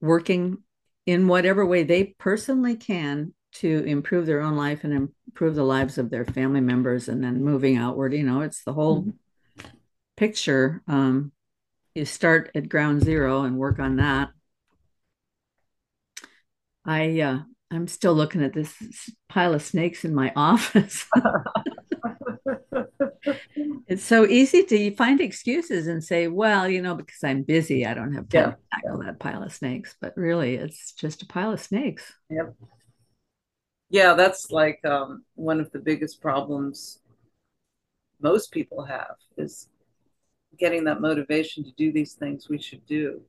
[0.00, 0.58] working
[1.06, 5.98] in whatever way they personally can to improve their own life and improve the lives
[5.98, 9.68] of their family members and then moving outward you know it's the whole mm-hmm.
[10.16, 11.32] picture um,
[11.94, 14.30] you start at ground zero and work on that
[16.84, 17.38] i uh,
[17.70, 18.74] i'm still looking at this
[19.28, 21.06] pile of snakes in my office
[23.86, 27.94] it's so easy to find excuses and say, well, you know, because I'm busy, I
[27.94, 28.50] don't have time yeah.
[28.50, 29.94] to tackle that pile of snakes.
[30.00, 32.12] But really, it's just a pile of snakes.
[32.30, 32.54] Yep.
[33.90, 37.00] Yeah, that's like um, one of the biggest problems
[38.20, 39.68] most people have is
[40.58, 43.20] getting that motivation to do these things we should do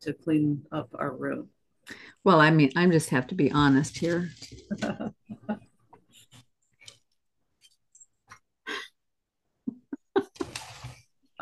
[0.00, 1.48] to clean up our room.
[2.24, 4.30] Well, I mean, I just have to be honest here.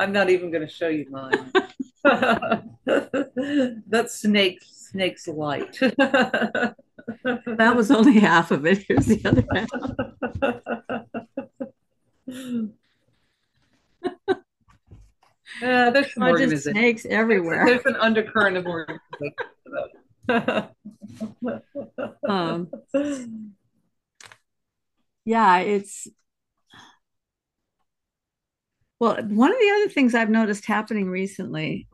[0.00, 1.52] I'm not even going to show you mine.
[3.86, 5.78] That's snake snake's light.
[5.78, 6.74] that
[7.76, 8.78] was only half of it.
[8.88, 9.68] Here's the other half.
[15.60, 17.66] Yeah, there's some just snakes everywhere.
[17.66, 19.34] There's an undercurrent of organization.
[22.26, 22.70] um,
[25.26, 26.08] yeah, it's
[29.00, 31.88] well, one of the other things I've noticed happening recently,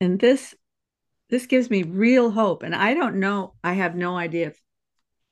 [0.00, 0.54] and this
[1.30, 4.60] this gives me real hope, and I don't know, I have no idea if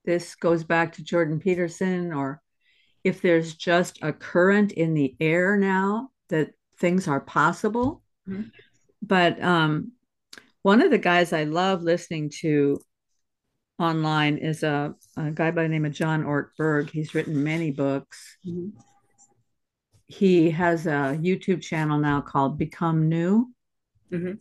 [0.05, 2.40] this goes back to Jordan Peterson or
[3.05, 8.03] if there's just a current in the air now that things are possible.
[8.28, 8.48] Mm-hmm.
[9.03, 9.92] But um,
[10.62, 12.80] one of the guys I love listening to
[13.78, 16.90] online is a, a, guy by the name of John Ortberg.
[16.90, 18.38] He's written many books.
[18.46, 18.78] Mm-hmm
[20.12, 23.50] he has a YouTube channel now called Become New.
[24.12, 24.34] Mm-hmm.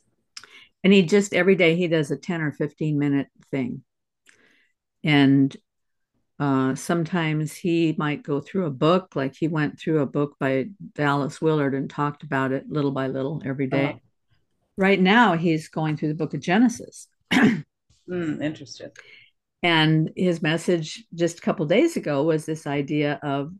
[0.83, 3.83] And he just every day he does a 10 or 15 minute thing.
[5.03, 5.55] And
[6.39, 10.65] uh, sometimes he might go through a book, like he went through a book by
[10.93, 13.85] Dallas Willard and talked about it little by little every day.
[13.85, 13.99] Uh-huh.
[14.75, 17.07] Right now, he's going through the book of Genesis.
[17.33, 17.63] mm,
[18.09, 18.89] interesting.
[19.63, 23.53] And his message just a couple days ago was this idea of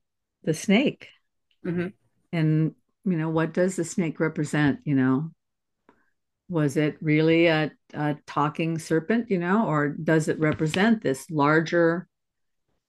[0.43, 1.07] the snake.
[1.65, 1.87] Mm-hmm
[2.31, 2.73] and
[3.05, 5.31] you know what does the snake represent you know?
[6.49, 12.07] Was it really a, a talking serpent you know or does it represent this larger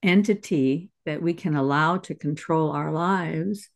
[0.03, 3.69] entity that we can allow to control our lives?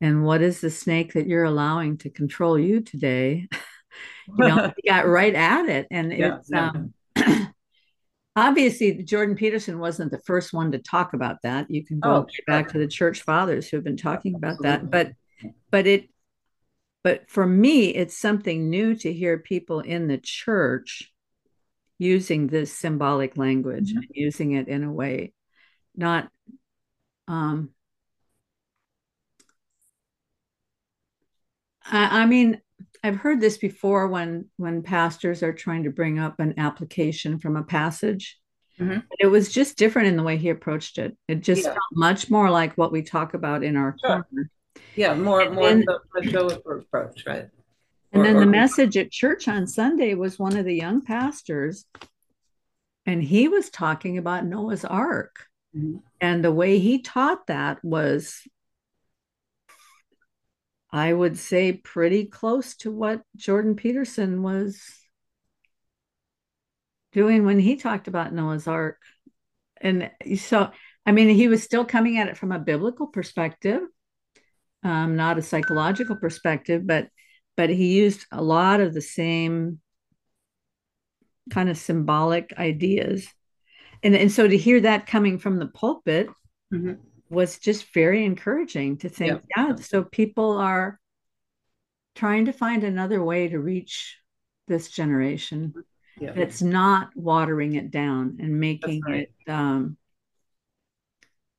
[0.00, 3.48] And what is the snake that you're allowing to control you today?
[4.26, 5.86] You know he got right at it.
[5.90, 6.70] And yeah, it's yeah.
[6.70, 6.94] um
[8.36, 12.26] obviously jordan peterson wasn't the first one to talk about that you can go oh,
[12.30, 12.44] sure.
[12.46, 14.90] back to the church fathers who have been talking about Absolutely.
[14.90, 16.08] that but but it
[17.02, 21.12] but for me it's something new to hear people in the church
[21.98, 23.98] using this symbolic language mm-hmm.
[23.98, 25.32] and using it in a way
[25.96, 26.28] not
[27.28, 27.70] um
[31.86, 32.60] I, I mean
[33.04, 37.56] I've heard this before when when pastors are trying to bring up an application from
[37.56, 38.38] a passage.
[38.80, 39.00] Mm-hmm.
[39.20, 41.14] It was just different in the way he approached it.
[41.28, 41.74] It just yeah.
[41.74, 44.24] felt much more like what we talk about in our sure.
[44.30, 44.50] corner.
[44.96, 47.48] Yeah, more and more then, the approach, right?
[48.12, 51.02] And or, then or, the message at church on Sunday was one of the young
[51.02, 51.84] pastors,
[53.04, 55.46] and he was talking about Noah's Ark.
[55.76, 55.98] Mm-hmm.
[56.22, 58.40] And the way he taught that was
[60.94, 64.80] I would say pretty close to what Jordan Peterson was
[67.12, 69.00] doing when he talked about Noah's Ark.
[69.80, 70.70] And so,
[71.04, 73.82] I mean, he was still coming at it from a biblical perspective,
[74.84, 77.08] um, not a psychological perspective, but
[77.56, 79.80] but he used a lot of the same
[81.50, 83.26] kind of symbolic ideas.
[84.04, 86.28] And, and so to hear that coming from the pulpit,
[86.72, 86.94] mm-hmm
[87.30, 89.68] was just very encouraging to think, yeah.
[89.68, 91.00] yeah, so people are
[92.14, 94.18] trying to find another way to reach
[94.68, 95.74] this generation
[96.18, 96.32] yeah.
[96.32, 99.28] that's not watering it down and making right.
[99.46, 99.96] it um,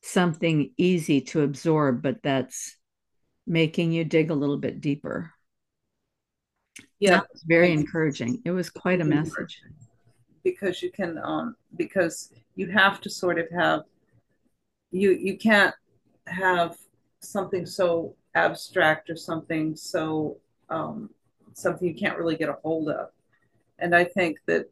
[0.01, 2.78] something easy to absorb, but that's
[3.47, 5.32] making you dig a little bit deeper.
[6.99, 8.41] Yeah, that was very encouraging.
[8.45, 9.61] It was quite a message
[10.43, 13.82] because you can um because you have to sort of have
[14.95, 15.75] you you can't
[16.27, 16.77] have
[17.19, 20.37] something so abstract or something so
[20.69, 21.09] um,
[21.53, 23.09] something you can't really get a hold of.
[23.77, 24.69] And I think that,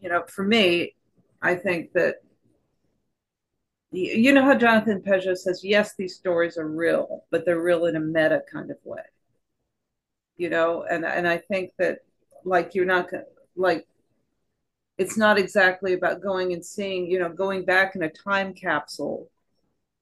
[0.00, 0.94] you know, for me,
[1.42, 2.16] I think that
[3.92, 7.96] you know how Jonathan Pageau says, yes, these stories are real, but they're real in
[7.96, 9.02] a meta kind of way.
[10.36, 11.98] You know, and and I think that
[12.44, 13.10] like you're not
[13.56, 13.86] like
[15.00, 19.30] it's not exactly about going and seeing, you know, going back in a time capsule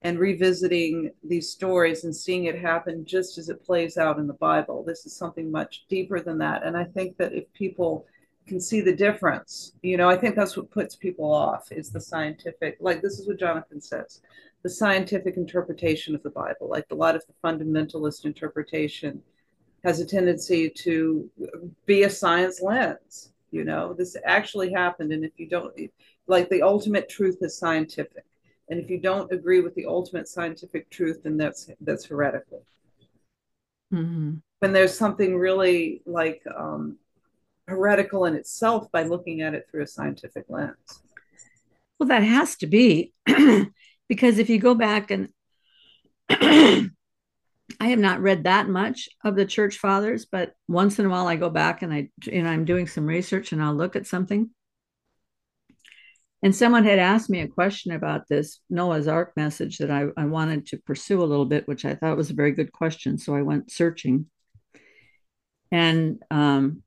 [0.01, 4.33] and revisiting these stories and seeing it happen just as it plays out in the
[4.33, 4.83] Bible.
[4.83, 6.63] This is something much deeper than that.
[6.63, 8.07] And I think that if people
[8.45, 12.01] can see the difference, you know, I think that's what puts people off is the
[12.01, 14.19] scientific, like this is what Jonathan says,
[14.63, 16.67] the scientific interpretation of the Bible.
[16.67, 19.21] Like a lot of the fundamentalist interpretation
[19.85, 21.29] has a tendency to
[21.85, 23.31] be a science lens.
[23.51, 25.11] You know, this actually happened.
[25.11, 25.73] And if you don't,
[26.27, 28.23] like the ultimate truth is scientific
[28.69, 32.63] and if you don't agree with the ultimate scientific truth, then that's that's heretical.
[33.93, 34.35] Mm-hmm.
[34.59, 36.97] When there's something really like um,
[37.67, 41.01] heretical in itself by looking at it through a scientific lens.
[41.97, 43.13] Well, that has to be
[44.07, 45.29] because if you go back and
[47.79, 51.27] I have not read that much of the church fathers, but once in a while
[51.27, 54.07] I go back and I, you know, I'm doing some research and I'll look at
[54.07, 54.49] something.
[56.41, 60.25] And someone had asked me a question about this Noah's Ark message that I, I
[60.25, 63.17] wanted to pursue a little bit, which I thought was a very good question.
[63.17, 64.27] So I went searching.
[65.71, 66.81] And um,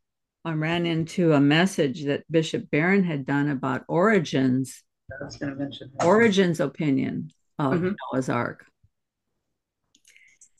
[0.44, 4.82] I ran into a message that Bishop Barron had done about Origen's.
[5.20, 6.06] I was going to mention that.
[6.06, 7.92] Origen's opinion of mm-hmm.
[8.12, 8.64] Noah's Ark.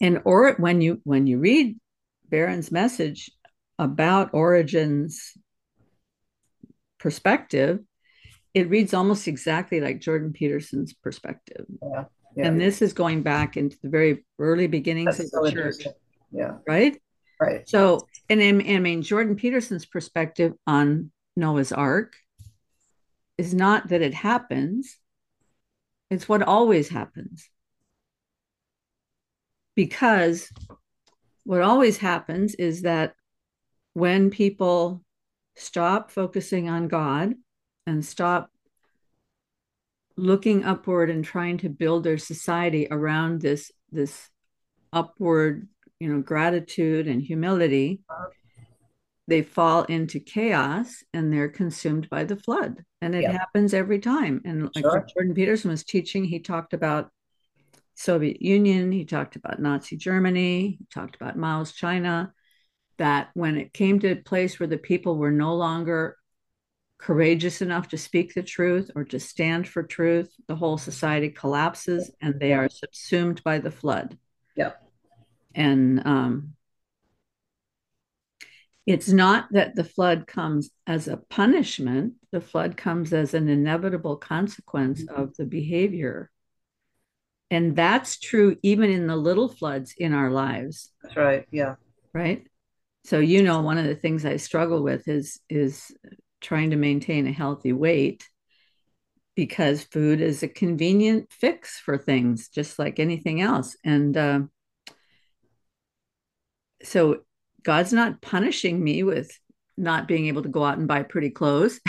[0.03, 1.79] And or when you when you read
[2.29, 3.31] Barron's message
[3.79, 5.33] about Origen's
[6.99, 7.79] perspective,
[8.53, 11.65] it reads almost exactly like Jordan Peterson's perspective.
[11.81, 12.05] Yeah.
[12.37, 12.47] yeah.
[12.47, 15.87] And this is going back into the very early beginnings That's of the so church.
[16.33, 16.57] Yeah.
[16.67, 17.01] Right?
[17.41, 17.69] Right.
[17.69, 22.15] So, and I mean, Jordan Peterson's perspective on Noah's Ark
[23.39, 24.99] is not that it happens,
[26.11, 27.49] it's what always happens.
[29.75, 30.51] Because
[31.45, 33.15] what always happens is that
[33.95, 35.03] when people
[35.57, 37.35] stop focusing on God
[37.87, 38.51] and stop
[40.17, 44.29] looking upward and trying to build their society around this this
[44.93, 45.69] upward
[46.01, 48.01] you know gratitude and humility
[49.29, 53.33] they fall into chaos and they're consumed by the flood and it yeah.
[53.33, 55.07] happens every time and like sure.
[55.15, 57.11] jordan peterson was teaching he talked about
[57.95, 62.33] soviet union he talked about nazi germany he talked about mao's china
[62.99, 66.17] that when it came to a place where the people were no longer
[67.03, 72.13] courageous enough to speak the truth or to stand for truth, the whole society collapses
[72.21, 74.17] and they are subsumed by the flood.
[74.55, 74.73] Yeah.
[75.53, 76.55] And um,
[78.87, 84.17] it's not that the flood comes as a punishment, the flood comes as an inevitable
[84.17, 85.21] consequence mm-hmm.
[85.21, 86.31] of the behavior.
[87.53, 90.91] And that's true even in the little floods in our lives.
[91.03, 91.47] That's right.
[91.51, 91.75] Yeah.
[92.15, 92.47] Right.
[93.05, 95.95] So you know one of the things I struggle with is is
[96.41, 98.27] trying to maintain a healthy weight
[99.37, 103.77] because food is a convenient fix for things, just like anything else.
[103.85, 104.41] And uh,
[106.83, 107.19] so
[107.65, 109.31] God's not punishing me with
[109.77, 111.81] not being able to go out and buy pretty clothes.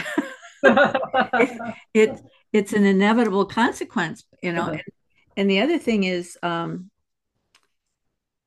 [0.62, 4.64] it, it, it's an inevitable consequence, you know.
[4.64, 4.78] Uh-huh.
[5.38, 6.90] And, the other thing is, um,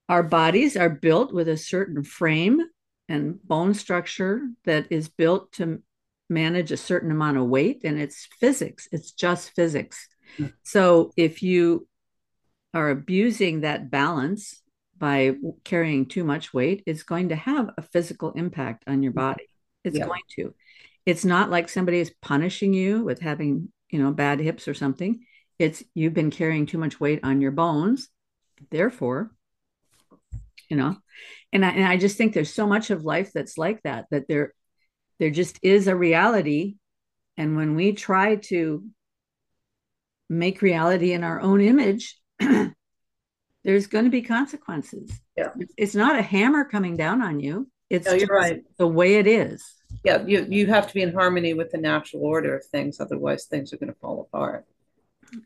[0.09, 2.61] our bodies are built with a certain frame
[3.09, 5.83] and bone structure that is built to
[6.29, 8.89] manage a certain amount of weight and it's physics.
[8.93, 10.09] It's just physics.
[10.39, 10.51] Mm-hmm.
[10.65, 11.87] so if you
[12.75, 14.61] are abusing that balance
[14.99, 19.47] by carrying too much weight it's going to have a physical impact on your body.
[19.85, 20.07] It's yeah.
[20.07, 20.53] going to.
[21.07, 25.25] It's not like somebody is punishing you with having you know bad hips or something
[25.59, 28.09] it's you've been carrying too much weight on your bones
[28.71, 29.31] therefore
[30.69, 30.97] you know
[31.53, 34.29] and I, and I just think there's so much of life that's like that that
[34.29, 34.53] there
[35.19, 36.77] there just is a reality.
[37.37, 38.85] And when we try to
[40.29, 42.19] make reality in our own image,
[43.65, 45.11] there's going to be consequences.
[45.37, 45.51] Yeah.
[45.77, 47.69] It's not a hammer coming down on you.
[47.89, 48.63] It's no, you're right.
[48.79, 49.65] the way it is.
[50.05, 53.47] Yeah, you you have to be in harmony with the natural order of things, otherwise
[53.47, 54.67] things are going to fall apart.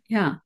[0.08, 0.36] Yeah.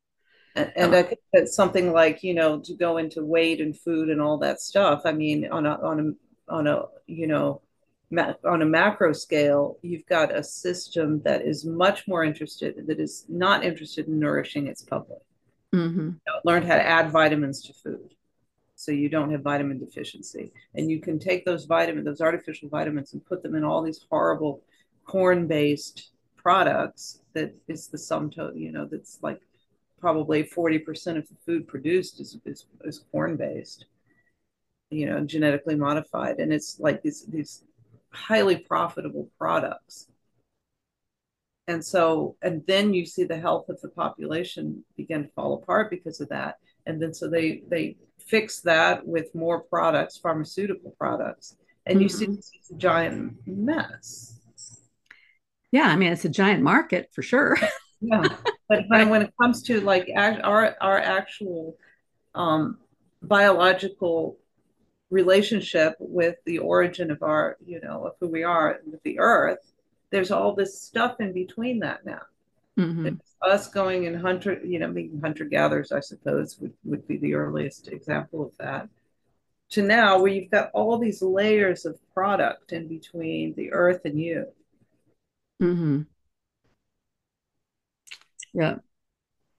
[0.57, 4.09] And, and I think that something like, you know, to go into weight and food
[4.09, 6.01] and all that stuff, I mean, on a, on
[6.49, 7.63] a, on a, you know,
[8.11, 13.01] ma- on a macro scale, you've got a system that is much more interested, that
[13.01, 15.21] is not interested in nourishing its public.
[15.75, 16.11] Mm-hmm.
[16.45, 18.15] Learned how to add vitamins to food
[18.77, 20.53] so you don't have vitamin deficiency.
[20.75, 24.07] And you can take those vitamins, those artificial vitamins, and put them in all these
[24.09, 24.63] horrible
[25.05, 26.11] corn based
[26.45, 29.41] products that is the sum total, you know, that's like
[29.99, 33.87] probably 40% of the food produced is, is, is corn based,
[34.91, 36.39] you know, genetically modified.
[36.39, 37.65] And it's like these, these
[38.13, 40.09] highly profitable products.
[41.67, 45.89] And so, and then you see the health of the population begin to fall apart
[45.89, 46.59] because of that.
[46.85, 52.35] And then so they, they fix that with more products, pharmaceutical products, and you mm-hmm.
[52.35, 54.44] see a giant mess.
[55.75, 57.59] Yeah, I mean it's a giant market for sure.
[58.01, 58.29] yeah,
[58.69, 61.77] but when, when it comes to like our our actual
[62.33, 62.79] um,
[63.21, 64.39] biological
[65.11, 69.73] relationship with the origin of our, you know, of who we are with the earth,
[70.11, 72.23] there's all this stuff in between that now.
[72.79, 73.17] Mm-hmm.
[73.43, 77.35] Us going and hunter, you know, being hunter gatherers, I suppose, would, would be the
[77.35, 78.89] earliest example of that.
[79.71, 84.21] To now, where you've got all these layers of product in between the earth and
[84.21, 84.47] you.
[85.65, 86.03] Mm-hmm.
[88.53, 88.77] Yeah.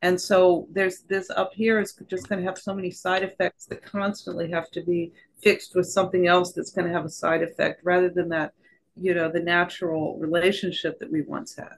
[0.02, 3.66] And so there's this up here is just going to have so many side effects
[3.66, 7.42] that constantly have to be fixed with something else that's going to have a side
[7.42, 8.54] effect rather than that,
[8.96, 11.74] you know, the natural relationship that we once had.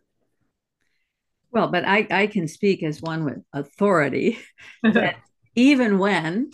[1.52, 4.38] Well, but I, I can speak as one with authority
[4.84, 5.16] that
[5.56, 6.52] even when,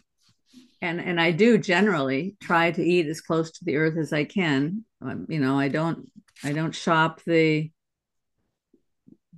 [0.79, 4.25] and, and I do generally try to eat as close to the earth as I
[4.25, 4.85] can.
[5.03, 6.09] Um, you know, I don't
[6.43, 7.71] I don't shop the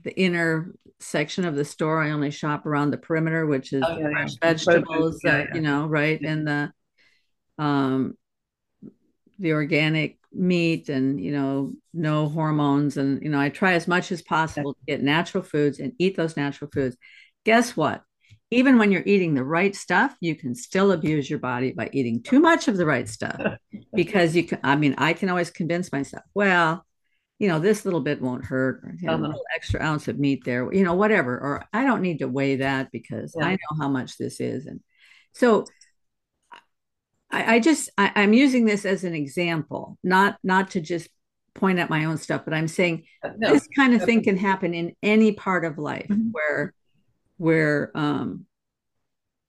[0.03, 2.01] the inner section of the store.
[2.01, 4.53] I only shop around the perimeter, which is oh, yeah, fresh yeah.
[4.53, 6.71] vegetables, yeah, uh, you know, right, and the
[7.57, 8.15] um
[9.39, 12.97] the organic meat and you know no hormones.
[12.97, 16.15] And you know i try as much as possible to get natural foods and eat
[16.15, 16.97] those natural foods.
[17.43, 18.03] Guess what
[18.55, 22.23] even when you're eating the right stuff you can still abuse your body by eating
[22.23, 23.39] too much of the right stuff
[23.93, 26.85] because you can i mean i can always convince myself well
[27.37, 29.23] you know this little bit won't hurt or, you know, uh-huh.
[29.23, 32.27] a little extra ounce of meat there you know whatever or i don't need to
[32.27, 33.45] weigh that because yeah.
[33.45, 34.79] i know how much this is and
[35.33, 35.65] so
[37.31, 41.09] I, I just I, I'm using this as an example, not not to just
[41.53, 44.37] point at my own stuff, but I'm saying uh, no, this kind of thing can
[44.37, 46.29] happen in any part of life mm-hmm.
[46.31, 46.73] where
[47.37, 48.45] where um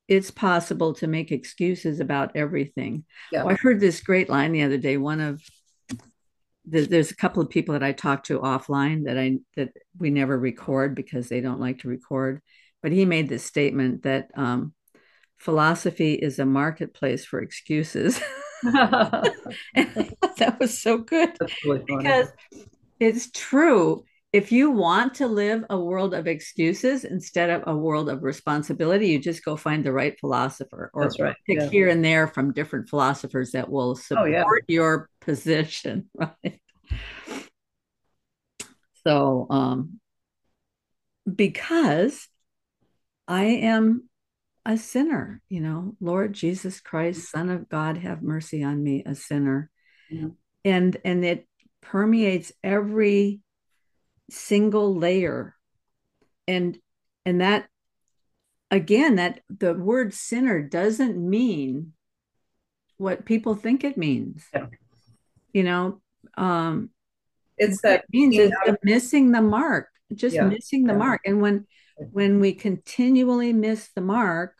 [0.08, 3.04] it's possible to make excuses about everything.
[3.32, 3.42] Yeah.
[3.42, 4.96] Well, I heard this great line the other day.
[4.96, 5.42] One of
[6.64, 10.10] the, there's a couple of people that I talked to offline that I that we
[10.10, 12.40] never record because they don't like to record.
[12.82, 14.74] But he made this statement that um,
[15.38, 18.20] philosophy is a marketplace for excuses.
[18.62, 22.28] that was so good really because
[22.98, 24.04] it's true.
[24.36, 29.08] If you want to live a world of excuses instead of a world of responsibility,
[29.08, 31.34] you just go find the right philosopher or right.
[31.46, 31.70] pick yeah.
[31.70, 34.44] here and there from different philosophers that will support oh, yeah.
[34.68, 36.60] your position, right?
[39.06, 40.00] So, um,
[41.34, 42.28] because
[43.26, 44.06] I am
[44.66, 49.14] a sinner, you know, Lord Jesus Christ, Son of God, have mercy on me, a
[49.14, 49.70] sinner.
[50.10, 50.28] Yeah.
[50.62, 51.48] And and it
[51.80, 53.40] permeates every
[54.30, 55.54] single layer.
[56.48, 56.78] And
[57.24, 57.68] and that
[58.70, 61.92] again, that the word sinner doesn't mean
[62.96, 64.44] what people think it means.
[64.54, 64.66] Yeah.
[65.52, 66.00] You know,
[66.36, 66.90] um
[67.58, 68.52] it's that it means is
[68.82, 70.44] missing the mark, just yeah.
[70.44, 71.22] missing the mark.
[71.24, 71.66] And when
[72.12, 74.54] when we continually miss the mark,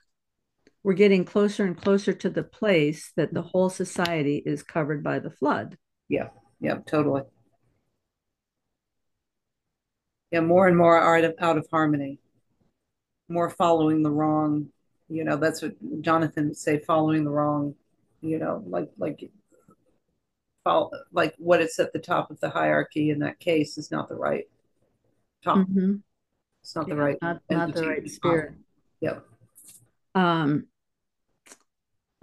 [0.83, 5.19] we're getting closer and closer to the place that the whole society is covered by
[5.19, 5.77] the flood.
[6.09, 6.29] Yeah,
[6.61, 7.23] yeah, totally.
[10.31, 12.19] Yeah, more and more out of, out of harmony,
[13.29, 14.69] more following the wrong.
[15.09, 17.75] You know, that's what Jonathan would say, following the wrong.
[18.23, 19.31] You know, like like
[20.65, 24.09] follow, like what it's at the top of the hierarchy in that case is not
[24.09, 24.47] the right
[25.45, 25.59] top.
[25.59, 25.97] Mm-hmm.
[26.63, 28.55] It's not yeah, the right, not, not the right spirit.
[29.01, 29.25] Yep.
[30.17, 30.67] Um,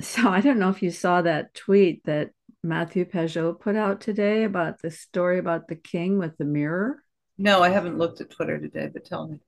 [0.01, 2.31] so I don't know if you saw that tweet that
[2.61, 7.01] Matthew Pageau put out today about the story about the king with the mirror.
[7.37, 9.39] No, I haven't looked at Twitter today, but tell me.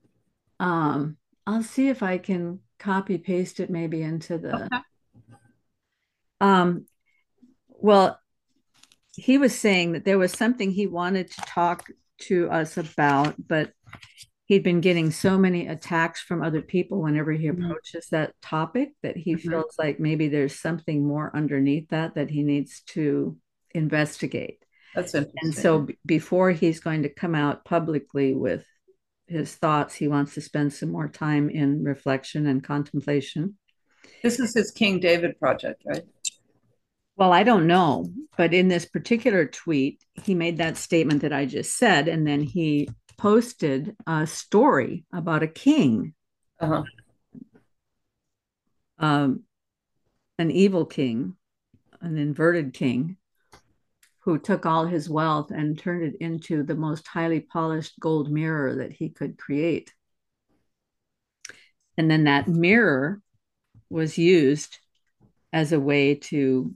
[0.59, 4.55] Um, I'll see if I can copy paste it maybe into the.
[4.55, 4.79] Okay.
[6.41, 6.85] Um,
[7.69, 8.19] well,
[9.15, 13.71] he was saying that there was something he wanted to talk to us about, but
[14.45, 17.65] he'd been getting so many attacks from other people whenever he Mhm.
[17.65, 19.49] approaches that topic that he Mhm.
[19.49, 23.37] feels like maybe there's something more underneath that that he needs to
[23.73, 24.63] investigate.
[24.95, 25.39] That's interesting.
[25.43, 28.65] And so b- before he's going to come out publicly with
[29.27, 33.57] his thoughts, he wants to spend some more time in reflection and contemplation.
[34.23, 36.03] this is his King David project, right?
[37.17, 41.45] Well, I don't know, but in this particular tweet, he made that statement that I
[41.45, 46.13] just said, and then he posted a story about a king,
[46.59, 46.83] Uh-huh.
[48.99, 49.43] um,
[50.37, 51.35] an evil king,
[52.01, 53.17] an inverted king,
[54.25, 58.75] who took all his wealth and turned it into the most highly polished gold mirror
[58.75, 59.93] that he could create.
[61.97, 63.21] And then that mirror
[63.89, 64.77] was used
[65.53, 66.75] as a way to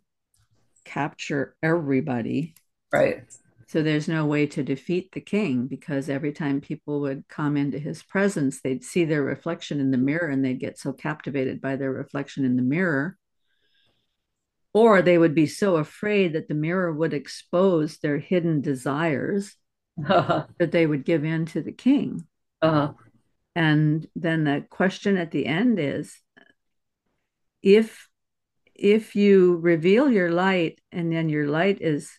[0.86, 2.56] capture everybody
[2.92, 3.24] Right.
[3.68, 7.78] So there's no way to defeat the king because every time people would come into
[7.78, 11.76] his presence, they'd see their reflection in the mirror and they'd get so captivated by
[11.76, 13.16] their reflection in the mirror.
[14.74, 19.56] Or they would be so afraid that the mirror would expose their hidden desires
[20.00, 20.46] Uh-huh.
[20.58, 22.26] that they would give in to the king.
[22.62, 22.94] Uh-huh.
[23.56, 26.16] And then the question at the end is
[27.62, 28.08] if
[28.74, 32.18] if you reveal your light and then your light is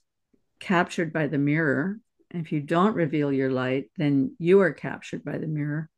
[0.58, 1.98] captured by the mirror.
[2.32, 5.88] If you don't reveal your light, then you are captured by the mirror.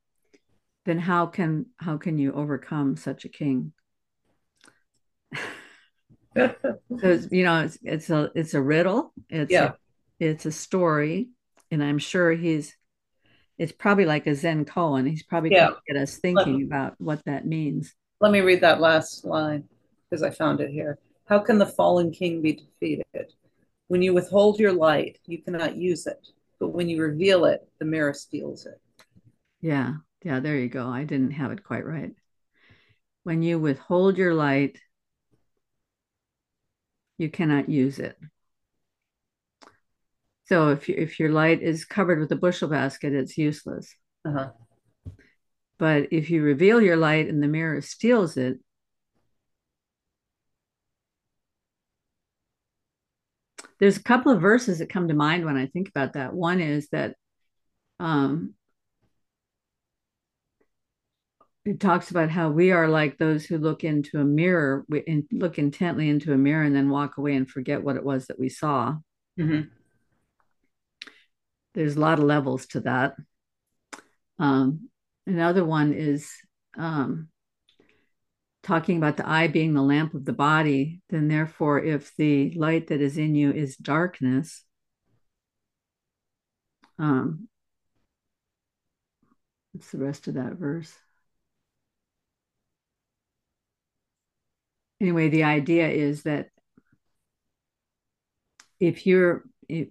[0.84, 3.72] Then how can how can you overcome such a king?
[6.36, 9.12] So you know, it's it's a it's a riddle.
[9.28, 9.64] It's yeah.
[9.64, 9.74] a,
[10.20, 11.28] it's a story,
[11.70, 12.76] and I'm sure he's
[13.58, 15.08] it's probably like a Zen koan.
[15.08, 15.66] He's probably Yeah.
[15.66, 17.94] trying to get us thinking about what that means.
[18.20, 19.64] Let me read that last line
[20.08, 20.98] because I found it here.
[21.26, 23.34] How can the fallen king be defeated?
[23.88, 26.28] When you withhold your light, you cannot use it.
[26.58, 28.80] But when you reveal it, the mirror steals it.
[29.60, 30.88] Yeah, yeah, there you go.
[30.88, 32.12] I didn't have it quite right.
[33.24, 34.78] When you withhold your light,
[37.22, 38.18] you cannot use it.
[40.46, 43.94] So if you, if your light is covered with a bushel basket, it's useless.
[44.26, 44.50] Uh-huh.
[45.78, 48.58] But if you reveal your light and the mirror steals it,
[53.80, 56.34] there's a couple of verses that come to mind when I think about that.
[56.34, 57.16] One is that
[57.98, 58.54] um,
[61.64, 65.26] it talks about how we are like those who look into a mirror, we in,
[65.30, 68.38] look intently into a mirror, and then walk away and forget what it was that
[68.38, 68.96] we saw.
[69.38, 69.70] Mhm.
[71.74, 73.14] There's a lot of levels to that.
[74.38, 74.90] Um,
[75.26, 76.30] another one is
[76.76, 77.28] um,
[78.62, 82.88] talking about the eye being the lamp of the body, then therefore, if the light
[82.88, 84.64] that is in you is darkness,
[86.98, 87.48] um,
[89.72, 90.92] what's the rest of that verse?
[95.02, 96.46] Anyway, the idea is that
[98.78, 99.88] if you're if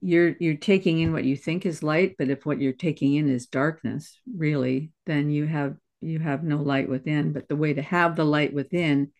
[0.00, 3.28] you're you're taking in what you think is light, but if what you're taking in
[3.28, 7.34] is darkness, really, then you have you have no light within.
[7.34, 9.12] But the way to have the light within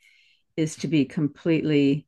[0.56, 2.06] is to be completely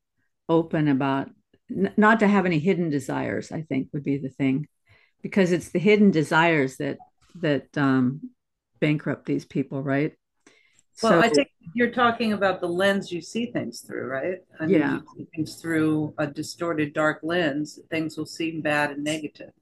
[0.49, 1.29] open about
[1.71, 3.53] n- not to have any hidden desires.
[3.53, 4.69] I think would be the thing,
[5.23, 6.97] because it's the hidden desires that
[7.43, 8.31] that um,
[8.81, 10.15] bankrupt these people, right?
[11.03, 14.39] Well, so I think you're talking about the lens you see things through, right?
[14.61, 14.95] I mean, Yeah.
[14.97, 19.53] you see things through a distorted dark lens, things will seem bad and negative.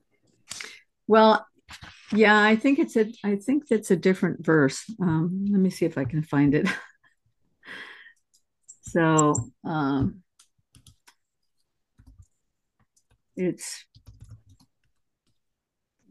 [1.06, 1.46] Well,
[2.12, 4.84] yeah, I think it's a I think that's a different verse.
[5.00, 6.68] Um, let me see if I can find it.
[8.82, 10.22] so um,
[13.36, 13.84] it's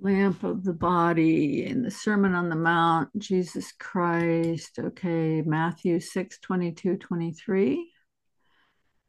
[0.02, 4.80] lamp of the body in the Sermon on the Mount, Jesus Christ.
[4.80, 7.92] Okay, Matthew 6, 22, 23.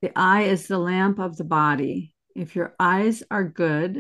[0.03, 2.14] The eye is the lamp of the body.
[2.34, 3.99] If your eyes are good,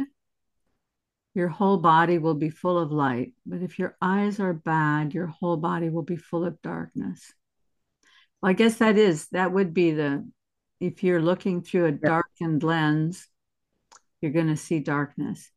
[1.34, 3.32] your whole body will be full of light.
[3.46, 7.32] But if your eyes are bad, your whole body will be full of darkness.
[8.42, 10.28] Well, I guess that is, that would be the,
[10.80, 13.28] if you're looking through a darkened lens,
[14.20, 15.50] you're going to see darkness.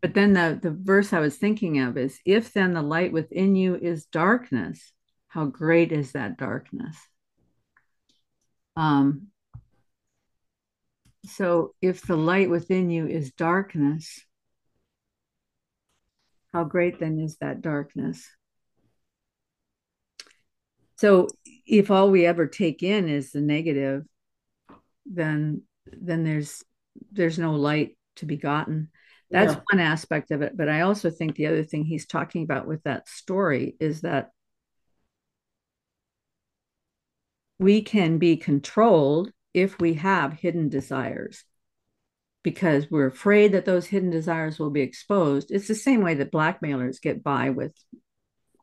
[0.00, 3.56] But then the, the verse I was thinking of is, if then the light within
[3.56, 4.92] you is darkness,
[5.28, 6.96] how great is that darkness?
[8.76, 9.28] Um,
[11.24, 14.24] so if the light within you is darkness,
[16.52, 18.28] how great then is that darkness?
[20.96, 21.28] So
[21.66, 24.04] if all we ever take in is the negative,
[25.04, 26.62] then then there's
[27.10, 28.90] there's no light to be gotten.
[29.34, 29.60] That's yeah.
[29.72, 30.56] one aspect of it.
[30.56, 34.30] But I also think the other thing he's talking about with that story is that
[37.58, 41.44] we can be controlled if we have hidden desires
[42.44, 45.50] because we're afraid that those hidden desires will be exposed.
[45.50, 47.74] It's the same way that blackmailers get by with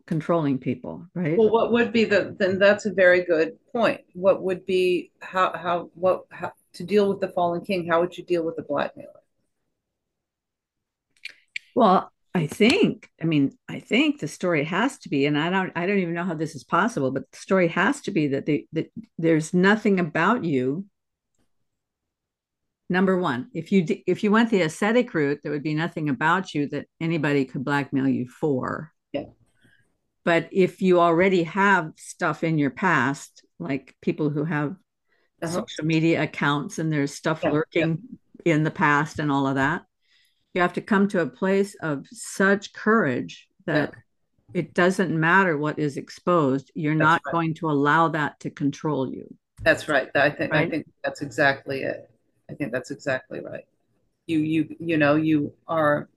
[0.05, 1.37] controlling people, right?
[1.37, 4.01] Well, what would be the then that's a very good point.
[4.13, 8.17] What would be how how what how to deal with the fallen king, how would
[8.17, 9.20] you deal with the blackmailer?
[11.75, 15.71] Well, I think, I mean, I think the story has to be, and I don't,
[15.75, 18.45] I don't even know how this is possible, but the story has to be that,
[18.45, 20.85] they, that there's nothing about you.
[22.89, 26.53] Number one, if you if you went the ascetic route, there would be nothing about
[26.53, 28.91] you that anybody could blackmail you for.
[29.13, 29.27] Yeah.
[30.25, 34.71] But if you already have stuff in your past, like people who have
[35.41, 35.47] uh-huh.
[35.47, 38.01] social media accounts and there's stuff yeah, lurking
[38.43, 38.55] yeah.
[38.55, 39.83] in the past and all of that,
[40.53, 44.61] you have to come to a place of such courage that yeah.
[44.61, 47.31] it doesn't matter what is exposed you're that's not right.
[47.31, 49.27] going to allow that to control you
[49.61, 50.67] that's right i think right?
[50.67, 52.09] i think that's exactly it
[52.49, 53.65] i think that's exactly right
[54.27, 56.09] you you you know you are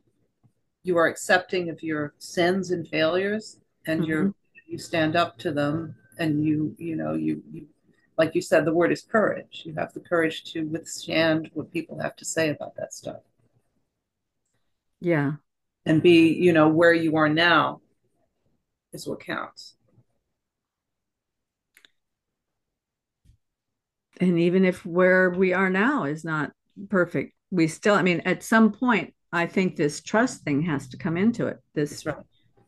[0.82, 4.10] you are accepting of your sins and failures and mm-hmm.
[4.10, 4.34] you're
[4.66, 7.66] you stand up to them and you you know you you
[8.16, 12.00] like you said the word is courage you have the courage to withstand what people
[12.00, 13.20] have to say about that stuff
[15.04, 15.32] yeah.
[15.84, 17.82] And be, you know, where you are now
[18.92, 19.76] is what counts.
[24.20, 26.52] And even if where we are now is not
[26.88, 30.96] perfect, we still, I mean, at some point, I think this trust thing has to
[30.96, 31.58] come into it.
[31.74, 32.16] This right.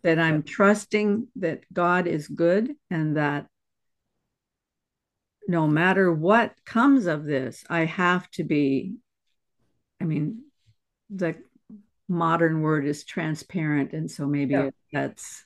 [0.02, 3.46] that I'm trusting that God is good and that
[5.48, 8.96] no matter what comes of this, I have to be,
[10.00, 10.42] I mean,
[11.08, 11.36] the
[12.08, 14.70] modern word is transparent and so maybe yeah.
[14.92, 15.44] that's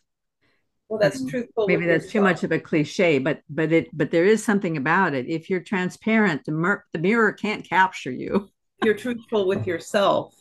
[0.89, 4.11] well that's uh, truthful maybe that's too much of a cliche but but it but
[4.11, 5.27] there is something about it.
[5.29, 8.51] If you're transparent the, mir- the mirror can't capture you.
[8.83, 10.35] You're truthful with yourself.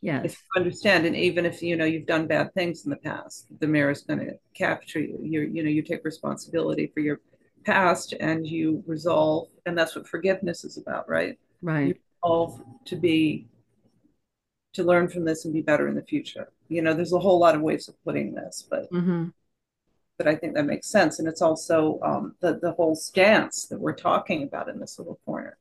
[0.00, 0.24] Yes.
[0.26, 3.46] if you understand and even if you know you've done bad things in the past
[3.60, 5.18] the mirror is going to capture you.
[5.22, 7.20] You you know you take responsibility for your
[7.64, 11.38] past and you resolve and that's what forgiveness is about right?
[11.62, 11.88] Right.
[11.88, 13.46] you resolve to be
[14.74, 16.48] to learn from this and be better in the future.
[16.68, 19.28] You know, there's a whole lot of ways of putting this, but mm-hmm.
[20.18, 21.18] but I think that makes sense.
[21.18, 25.18] And it's also um, the the whole stance that we're talking about in this little
[25.24, 25.56] corner.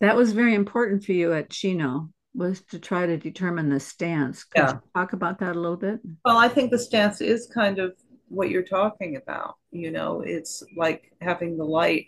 [0.00, 4.44] That was very important for you at Chino was to try to determine the stance.
[4.44, 4.72] Could yeah.
[4.72, 6.00] you talk about that a little bit?
[6.24, 7.94] Well, I think the stance is kind of
[8.28, 9.56] what you're talking about.
[9.70, 12.06] You know, it's like having the light.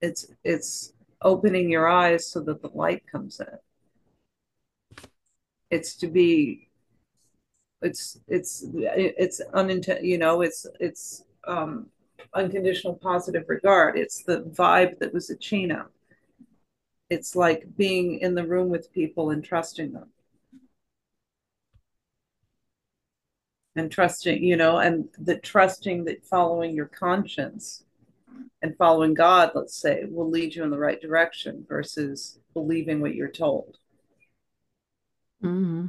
[0.00, 0.92] It's it's
[1.26, 3.58] opening your eyes so that the light comes in.
[5.70, 6.68] It's to be
[7.82, 11.86] it's it's it's unintent you know it's it's um
[12.34, 13.98] unconditional positive regard.
[13.98, 15.88] It's the vibe that was at chino.
[17.10, 20.10] It's like being in the room with people and trusting them.
[23.74, 27.85] And trusting you know and the trusting that following your conscience
[28.62, 33.14] and following God, let's say, will lead you in the right direction versus believing what
[33.14, 33.78] you're told.
[35.42, 35.86] Mm-hmm.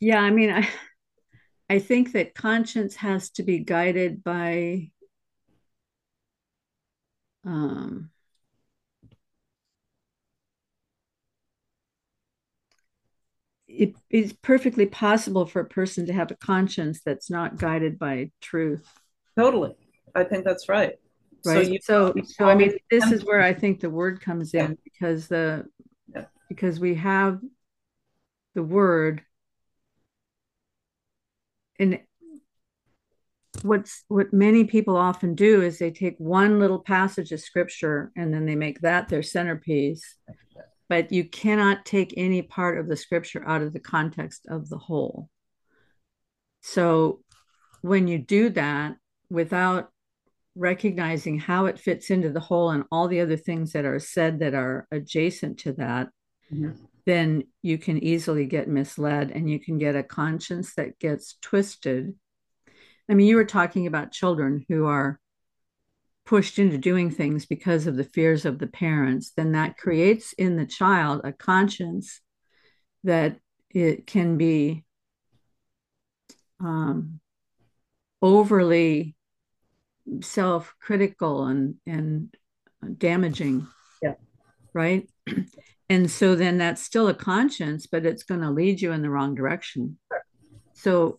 [0.00, 0.68] Yeah, I mean, I
[1.70, 4.90] I think that conscience has to be guided by
[7.44, 8.10] um,
[13.80, 18.30] it is perfectly possible for a person to have a conscience that's not guided by
[18.42, 18.86] truth.
[19.38, 19.74] Totally.
[20.14, 20.96] I think that's right.
[21.46, 21.64] Right.
[21.64, 24.60] So, you, so, so I mean, this is where I think the word comes in
[24.60, 24.76] yeah.
[24.84, 25.64] because the
[26.14, 26.26] yeah.
[26.50, 27.40] because we have
[28.54, 29.22] the word
[31.78, 32.00] and
[33.62, 38.34] what's what many people often do is they take one little passage of scripture and
[38.34, 40.16] then they make that their centerpiece
[40.90, 44.76] but you cannot take any part of the scripture out of the context of the
[44.76, 45.30] whole.
[46.62, 47.20] So
[47.80, 48.96] when you do that
[49.30, 49.90] without
[50.56, 54.40] recognizing how it fits into the whole and all the other things that are said
[54.40, 56.08] that are adjacent to that,
[56.52, 56.72] mm-hmm.
[57.06, 62.16] then you can easily get misled and you can get a conscience that gets twisted.
[63.08, 65.20] I mean, you were talking about children who are
[66.30, 70.56] pushed into doing things because of the fears of the parents, then that creates in
[70.56, 72.20] the child a conscience
[73.02, 73.36] that
[73.68, 74.84] it can be
[76.60, 77.18] um,
[78.22, 79.16] overly
[80.22, 82.32] self-critical and and
[82.96, 83.66] damaging.
[84.00, 84.14] Yeah.
[84.72, 85.10] Right?
[85.88, 89.10] And so then that's still a conscience but it's going to lead you in the
[89.10, 89.98] wrong direction.
[90.74, 91.18] So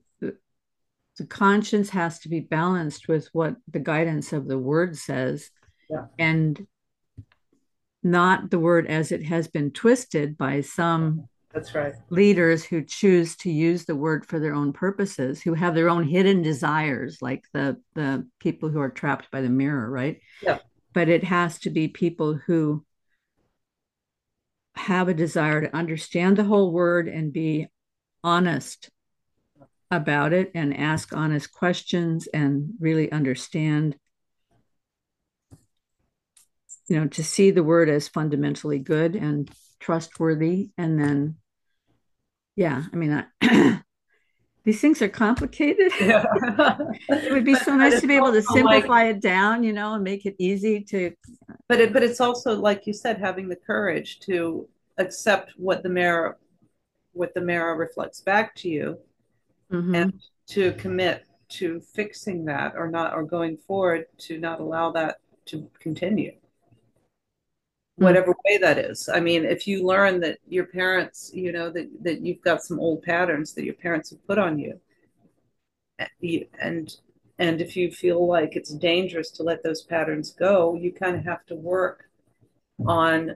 [1.18, 5.50] the conscience has to be balanced with what the guidance of the word says
[5.90, 6.06] yeah.
[6.18, 6.66] and
[8.04, 11.94] not the word as it has been twisted by some that's right.
[12.10, 16.04] leaders who choose to use the word for their own purposes who have their own
[16.04, 20.20] hidden desires like the the people who are trapped by the mirror right?
[20.42, 20.60] Yeah.
[20.94, 22.86] But it has to be people who
[24.76, 27.68] have a desire to understand the whole word and be
[28.24, 28.90] honest
[29.92, 33.98] about it and ask honest questions and really understand
[36.88, 41.36] you know to see the word as fundamentally good and trustworthy and then
[42.56, 43.12] yeah i mean
[43.42, 43.82] I,
[44.64, 46.24] these things are complicated yeah.
[47.10, 49.96] it would be so nice to be able to simplify like, it down you know
[49.96, 51.14] and make it easy to
[51.68, 55.90] but it but it's also like you said having the courage to accept what the
[55.90, 56.38] mirror
[57.12, 58.98] what the mirror reflects back to you
[59.72, 59.96] mm-hmm.
[59.96, 65.18] and to commit to fixing that or not or going forward to not allow that
[65.46, 68.04] to continue mm-hmm.
[68.04, 71.88] whatever way that is i mean if you learn that your parents you know that,
[72.02, 74.80] that you've got some old patterns that your parents have put on you
[76.60, 76.98] and
[77.40, 81.24] and if you feel like it's dangerous to let those patterns go you kind of
[81.24, 82.10] have to work
[82.88, 83.36] on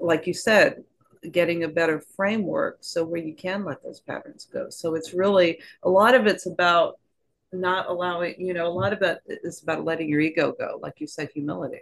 [0.00, 0.84] like you said
[1.30, 4.68] getting a better framework so where you can let those patterns go.
[4.70, 6.98] So it's really a lot of it's about
[7.52, 10.94] not allowing you know a lot of it is about letting your ego go like
[11.00, 11.80] you said humility.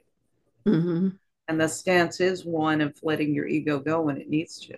[0.66, 1.08] Mm-hmm.
[1.48, 4.76] and the stance is one of letting your ego go when it needs to.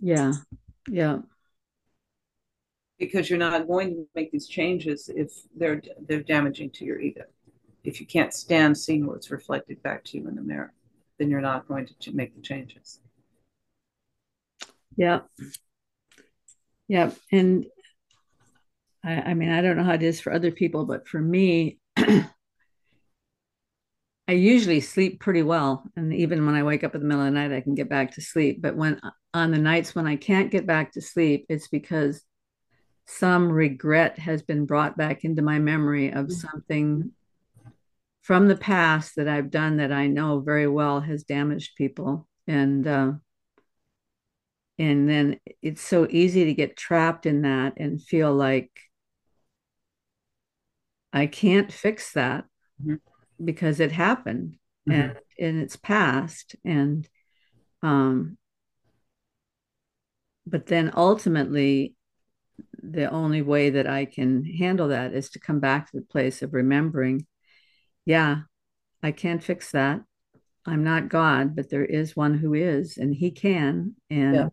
[0.00, 0.32] Yeah
[0.88, 1.18] yeah.
[2.98, 7.24] Because you're not going to make these changes if they're they're damaging to your ego.
[7.82, 10.72] If you can't stand seeing what's reflected back to you in the mirror
[11.18, 13.00] then you're not going to make the changes.
[14.96, 15.20] Yeah.
[16.88, 17.10] Yeah.
[17.32, 17.66] And
[19.04, 21.78] I, I mean, I don't know how it is for other people, but for me,
[21.96, 22.26] I
[24.28, 25.84] usually sleep pretty well.
[25.96, 27.90] And even when I wake up in the middle of the night, I can get
[27.90, 28.62] back to sleep.
[28.62, 29.00] But when
[29.34, 32.22] on the nights when I can't get back to sleep, it's because
[33.06, 36.32] some regret has been brought back into my memory of mm-hmm.
[36.32, 37.12] something
[38.24, 42.26] from the past that I've done that I know very well has damaged people.
[42.46, 43.12] And uh,
[44.78, 48.70] and then it's so easy to get trapped in that and feel like
[51.12, 52.46] I can't fix that
[52.82, 52.94] mm-hmm.
[53.44, 54.56] because it happened
[54.88, 55.00] mm-hmm.
[55.00, 57.08] and and it's past and
[57.82, 58.36] um
[60.46, 61.94] but then ultimately
[62.82, 66.42] the only way that I can handle that is to come back to the place
[66.42, 67.26] of remembering
[68.06, 68.42] yeah,
[69.02, 70.02] I can't fix that.
[70.66, 73.94] I'm not God, but there is one who is, and he can.
[74.08, 74.48] And yeah.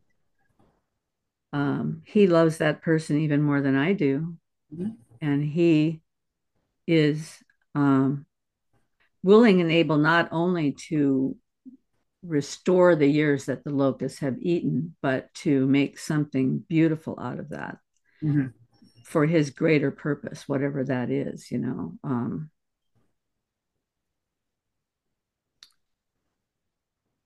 [1.53, 4.36] um, he loves that person even more than I do.
[4.73, 4.90] Mm-hmm.
[5.22, 6.02] And he
[6.88, 7.38] is
[7.76, 8.26] um,
[9.23, 11.38] willing and able not only to
[12.23, 17.49] restore the years that the locusts have eaten, but to make something beautiful out of
[17.49, 17.78] that
[18.23, 18.48] mm-hmm.
[19.06, 21.94] for his greater purpose, whatever that is, you know.
[22.03, 22.49] Um,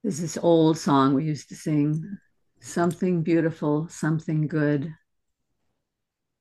[0.05, 2.19] There's this old song we used to sing
[2.59, 4.93] something beautiful, something good.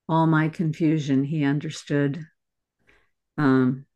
[0.07, 2.27] All my confusion, he understood.
[3.39, 3.86] Um,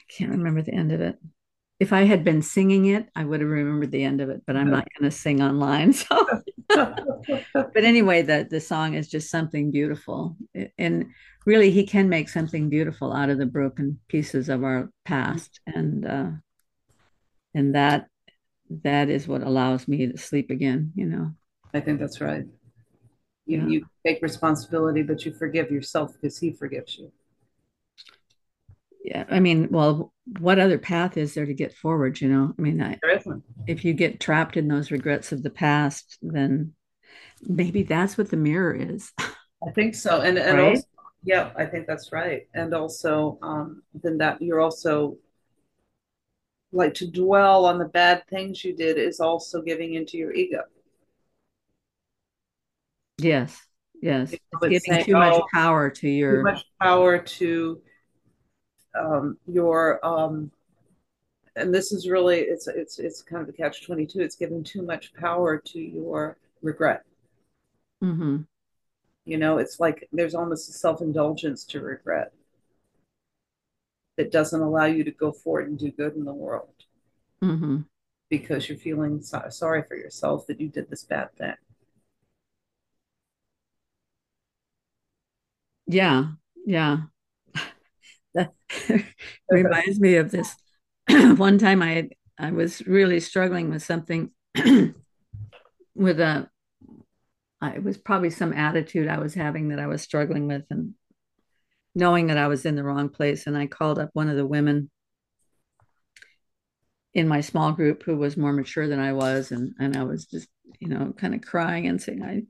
[0.00, 1.20] I can't remember the end of it.
[1.78, 4.56] If I had been singing it, I would have remembered the end of it, but
[4.56, 5.92] I'm not going to sing online.
[6.08, 10.36] So, but anyway, the the song is just something beautiful,
[10.78, 11.06] and
[11.46, 15.60] really he can make something beautiful out of the broken pieces of our past.
[15.66, 16.30] And uh
[17.54, 18.08] and that
[18.82, 21.32] that is what allows me to sleep again you know?
[21.72, 22.44] I think that's right.
[23.46, 23.66] You yeah.
[23.66, 27.12] you take responsibility but you forgive yourself because he forgives you
[29.06, 32.60] yeah i mean well what other path is there to get forward you know i
[32.60, 32.98] mean I,
[33.66, 36.72] if you get trapped in those regrets of the past then
[37.42, 40.76] maybe that's what the mirror is i think so and and right?
[40.76, 40.86] also
[41.26, 42.46] yeah, I think that's right.
[42.54, 45.18] And also, um, then that you're also
[46.70, 50.62] like to dwell on the bad things you did is also giving into your ego.
[53.18, 53.60] Yes,
[54.00, 57.80] yes, it's giving saying, too much oh, power to your too much power to
[58.98, 60.50] um, your um,
[61.56, 64.82] and this is really it's it's it's kind of a catch 22 it's giving too
[64.82, 67.02] much power to your regret.
[68.04, 68.42] Mm-hmm.
[69.24, 72.32] you know it's like there's almost a self-indulgence to regret
[74.18, 76.68] that doesn't allow you to go forward and do good in the world.
[77.42, 77.78] Mm-hmm.
[78.30, 81.54] because you're feeling so- sorry for yourself that you did this bad thing.
[85.86, 86.26] Yeah
[86.66, 87.02] yeah
[88.36, 89.04] that
[89.50, 90.54] reminds me of this.
[91.08, 94.30] One time I I was really struggling with something
[95.94, 96.48] with a
[97.62, 100.94] it was probably some attitude I was having that I was struggling with and
[101.94, 103.46] knowing that I was in the wrong place.
[103.46, 104.90] And I called up one of the women
[107.14, 109.50] in my small group who was more mature than I was.
[109.50, 110.48] And and I was just
[110.78, 112.42] you know kind of crying and saying I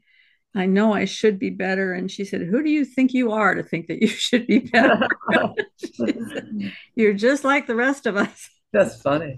[0.57, 1.93] I know I should be better.
[1.93, 4.61] And she said, Who do you think you are to think that you should be
[4.61, 5.07] better?
[5.77, 8.49] said, You're just like the rest of us.
[8.73, 9.37] That's funny.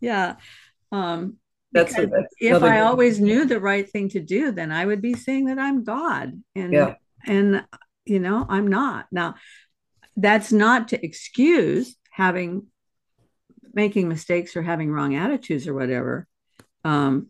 [0.00, 0.36] yeah.
[0.90, 1.36] Um,
[1.72, 5.14] that's, that's if I always knew the right thing to do, then I would be
[5.14, 6.40] saying that I'm God.
[6.54, 6.94] And yeah.
[7.26, 7.64] and
[8.04, 9.06] you know, I'm not.
[9.10, 9.34] Now,
[10.16, 12.66] that's not to excuse having
[13.72, 16.28] making mistakes or having wrong attitudes or whatever.
[16.84, 17.28] Um,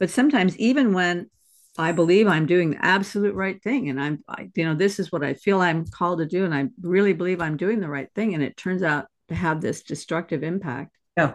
[0.00, 1.30] but sometimes even when
[1.78, 3.88] I believe I'm doing the absolute right thing.
[3.88, 6.44] And I'm, I, you know, this is what I feel I'm called to do.
[6.44, 8.34] And I really believe I'm doing the right thing.
[8.34, 10.96] And it turns out to have this destructive impact.
[11.16, 11.34] Yeah.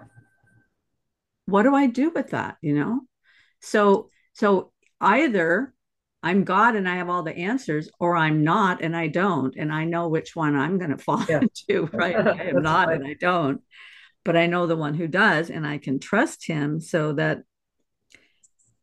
[1.45, 2.57] What do I do with that?
[2.61, 3.01] You know?
[3.59, 5.73] So, so either
[6.23, 9.55] I'm God and I have all the answers, or I'm not and I don't.
[9.55, 11.41] And I know which one I'm going to fall yeah.
[11.41, 12.15] into, right?
[12.15, 12.97] I am not right.
[12.97, 13.61] and I don't.
[14.23, 17.39] But I know the one who does, and I can trust him so that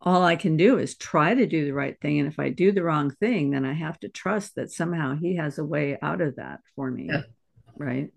[0.01, 2.21] all I can do is try to do the right thing.
[2.21, 5.37] And if I do the wrong thing, then I have to trust that somehow he
[5.37, 7.09] has a way out of that for me.
[7.11, 7.23] Yeah.
[7.77, 8.11] Right.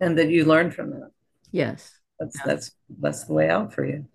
[0.00, 1.10] And that you learn from that.
[1.50, 1.90] Yes.
[2.18, 2.42] That's yeah.
[2.46, 4.06] that's that's the way out for you.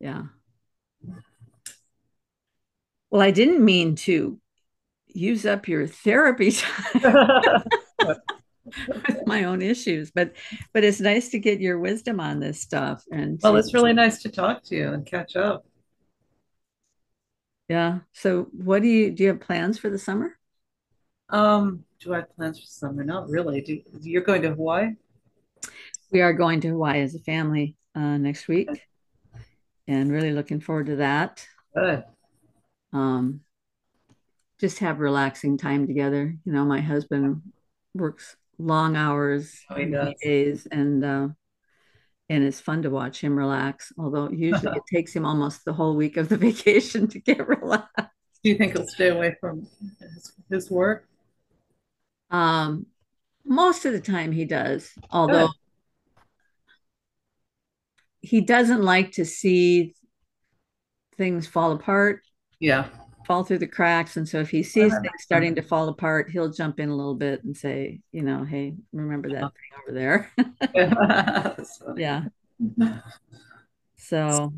[0.00, 0.24] Yeah.
[3.10, 4.40] Well, I didn't mean to
[5.06, 7.62] use up your therapy time
[8.06, 8.18] with
[9.26, 10.32] my own issues, but
[10.72, 13.04] but it's nice to get your wisdom on this stuff.
[13.10, 15.64] And well, it's really nice to talk to you and catch up.
[17.68, 18.00] Yeah.
[18.12, 20.36] So what do you do you have plans for the summer?
[21.30, 23.04] Um, do I have plans for summer?
[23.04, 23.60] Not really.
[23.60, 24.90] Do you're going to Hawaii?
[26.10, 28.68] We are going to Hawaii as a family uh, next week,
[29.88, 31.46] and really looking forward to that.
[31.74, 32.04] Good.
[32.92, 33.40] Um,
[34.60, 36.36] just have relaxing time together.
[36.44, 37.42] You know, my husband
[37.94, 41.28] works long hours, oh, days, and uh,
[42.28, 43.92] and it's fun to watch him relax.
[43.98, 48.10] Although usually it takes him almost the whole week of the vacation to get relaxed.
[48.42, 49.66] Do you think he'll stay away from
[50.00, 51.08] his, his work?
[52.30, 52.86] Um,
[53.44, 56.22] most of the time he does, although Good.
[58.20, 59.94] he doesn't like to see
[61.16, 62.20] things fall apart.
[62.58, 62.88] Yeah
[63.26, 64.16] fall through the cracks.
[64.16, 65.02] And so if he sees uh-huh.
[65.02, 68.44] things starting to fall apart, he'll jump in a little bit and say, you know,
[68.44, 69.50] hey, remember that uh-huh.
[69.50, 70.28] thing over
[70.74, 71.56] there.
[71.96, 72.24] yeah.
[73.96, 74.52] So,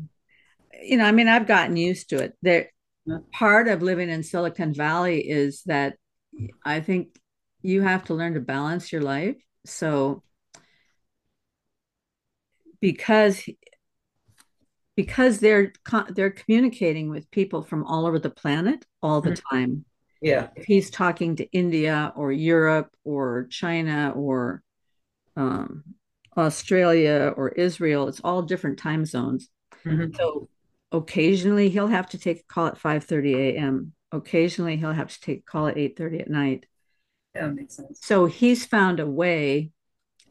[0.83, 2.37] you know, I mean, I've gotten used to it.
[2.41, 2.69] There,
[3.31, 5.95] part of living in Silicon Valley is that
[6.65, 7.17] I think
[7.61, 9.37] you have to learn to balance your life.
[9.65, 10.21] So,
[12.81, 13.41] because
[14.97, 15.71] because they're
[16.09, 19.55] they're communicating with people from all over the planet all the mm-hmm.
[19.55, 19.85] time.
[20.21, 20.47] Yeah.
[20.55, 24.63] If he's talking to India or Europe or China or
[25.37, 25.83] um,
[26.35, 29.49] Australia or Israel, it's all different time zones.
[29.85, 30.15] Mm-hmm.
[30.15, 30.49] So
[30.91, 33.93] occasionally he'll have to take a call at 5:30 a.m.
[34.11, 36.65] Occasionally he'll have to take a call at 8:30 at night.
[37.35, 37.99] Yeah, makes sense.
[38.01, 39.69] So he's found a way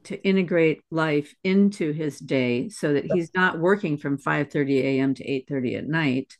[0.07, 5.15] to integrate life into his day so that he's not working from 5:30 a.m.
[5.15, 6.37] to 8:30 at night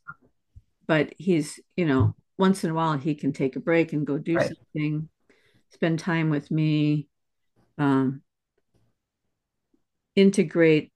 [0.87, 4.19] but he's you know once in a while he can take a break and go
[4.19, 4.49] do right.
[4.49, 5.09] something
[5.71, 7.09] spend time with me
[7.79, 8.23] um,
[10.15, 10.93] integrate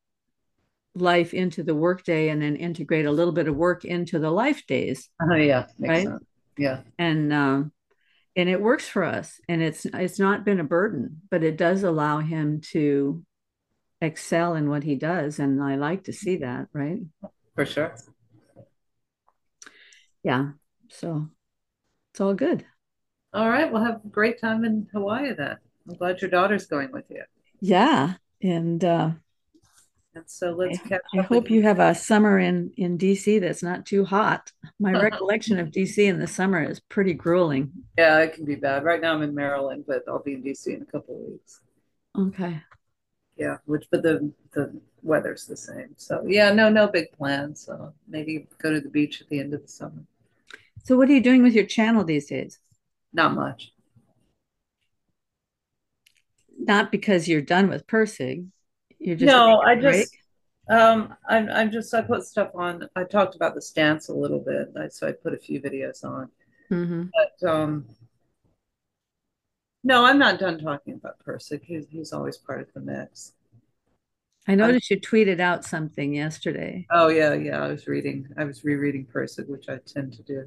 [0.95, 4.67] life into the workday and then integrate a little bit of work into the life
[4.67, 6.25] days oh yeah right sense.
[6.57, 7.73] yeah and um,
[8.37, 11.83] and it works for us and it's it's not been a burden but it does
[11.83, 13.23] allow him to
[14.01, 17.01] excel in what he does and i like to see that right?
[17.55, 17.95] For sure.
[20.23, 20.51] Yeah
[20.89, 21.29] so
[22.13, 22.65] it's all good.
[23.33, 25.57] All right we'll have a great time in hawaii then.
[25.89, 27.23] I'm glad your daughter's going with you.
[27.61, 29.11] Yeah and uh
[30.15, 33.63] and so let's catch I, I hope you have a summer in in DC that's
[33.63, 34.53] not too hot.
[34.79, 37.73] My recollection of DC in the summer is pretty grueling.
[37.99, 38.85] Yeah, it can be bad.
[38.85, 41.61] Right now I'm in Maryland, but I'll be in DC in a couple of weeks.
[42.19, 42.61] Okay.
[43.37, 45.95] yeah, which but the the weather's the same.
[45.97, 47.65] So yeah, no, no big plans.
[47.65, 50.05] So maybe go to the beach at the end of the summer.
[50.85, 52.59] So what are you doing with your channel these days?
[53.13, 53.73] Not much.
[56.59, 58.49] Not because you're done with Pirsig.
[59.01, 60.15] You're just no, I just
[60.69, 62.89] um I'm I'm just I put stuff on.
[62.95, 66.29] I talked about the stance a little bit, so I put a few videos on.
[66.71, 67.05] Mm-hmm.
[67.13, 67.87] But um
[69.83, 71.63] no, I'm not done talking about Pirsig.
[71.65, 73.33] He's he's always part of the mix.
[74.47, 76.87] I noticed you tweeted out something yesterday.
[76.91, 77.63] Oh yeah, yeah.
[77.63, 78.29] I was reading.
[78.37, 80.47] I was rereading Pirsig, which I tend to do.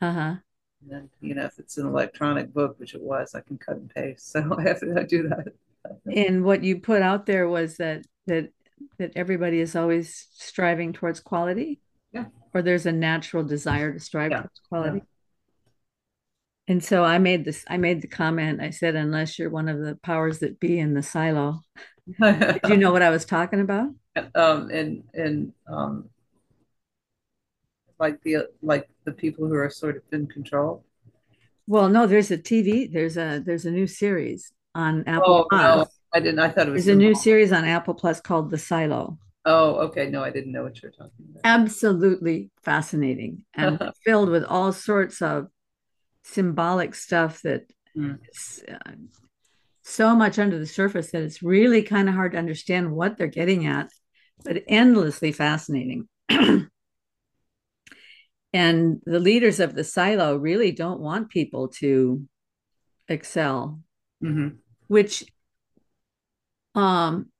[0.00, 0.34] Uh huh.
[0.82, 3.76] And then, you know, if it's an electronic book, which it was, I can cut
[3.76, 4.30] and paste.
[4.32, 5.52] So I have to do that.
[6.14, 8.50] And what you put out there was that that
[8.98, 11.80] that everybody is always striving towards quality.
[12.12, 12.26] Yeah.
[12.54, 14.38] Or there's a natural desire to strive yeah.
[14.38, 14.98] towards quality.
[14.98, 15.04] Yeah.
[16.68, 19.78] And so I made this, I made the comment, I said, unless you're one of
[19.78, 21.60] the powers that be in the silo.
[22.20, 23.88] Did you know what I was talking about?
[24.34, 26.10] Um, and, and, um,
[27.98, 30.84] like the, like the people who are sort of in control.
[31.66, 35.78] Well, no, there's a TV, there's a, there's a new series on Apple oh, Plus.
[35.78, 36.86] No, I didn't, I thought it was.
[36.86, 39.18] There's a new series on Apple Plus called The Silo.
[39.44, 40.08] Oh, okay.
[40.08, 41.40] No, I didn't know what you're talking about.
[41.44, 45.48] Absolutely fascinating and filled with all sorts of
[46.22, 47.62] symbolic stuff that
[47.96, 48.18] mm.
[48.30, 48.92] is, uh,
[49.82, 53.26] so much under the surface that it's really kind of hard to understand what they're
[53.26, 53.88] getting at,
[54.44, 56.06] but endlessly fascinating.
[56.28, 56.70] and
[59.06, 62.22] the leaders of the silo really don't want people to
[63.08, 63.80] excel,
[64.22, 64.56] mm-hmm.
[64.88, 65.24] Which
[66.74, 67.30] um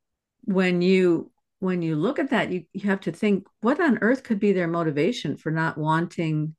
[0.45, 4.23] when you when you look at that you, you have to think what on earth
[4.23, 6.55] could be their motivation for not wanting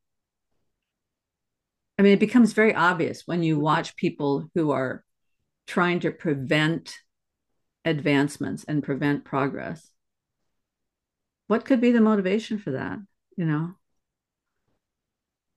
[1.99, 5.03] I mean, it becomes very obvious when you watch people who are
[5.68, 6.95] trying to prevent
[7.84, 9.91] advancements and prevent progress.
[11.48, 12.99] What could be the motivation for that?
[13.36, 13.74] You know,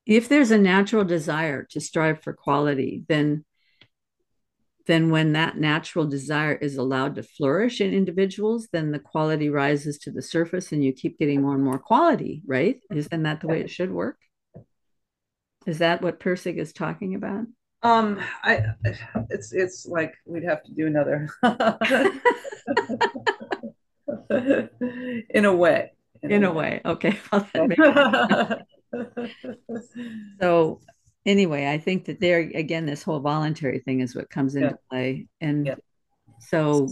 [0.05, 3.45] if there's a natural desire to strive for quality, then
[4.87, 9.99] then when that natural desire is allowed to flourish in individuals, then the quality rises
[9.99, 12.81] to the surface and you keep getting more and more quality, right?
[12.91, 14.17] Isn't that the way it should work?
[15.67, 17.47] Is that what Pirsig is talking about?
[17.85, 18.63] Um, I
[19.31, 21.29] it's it's like we'd have to do another
[25.31, 25.93] in a way.
[26.23, 26.81] In, in a, way.
[26.85, 26.93] way.
[26.93, 27.19] okay.
[30.41, 30.81] so
[31.27, 34.75] anyway, I think that there again, this whole voluntary thing is what comes into yeah.
[34.91, 35.75] play, and yeah.
[36.41, 36.89] so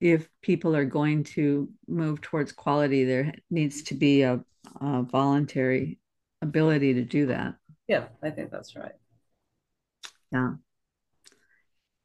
[0.00, 4.44] if people are going to move towards quality, there needs to be a,
[4.80, 6.00] a voluntary
[6.42, 7.54] ability to do that.
[7.86, 8.94] Yeah, I think that's right.
[10.32, 10.54] Yeah.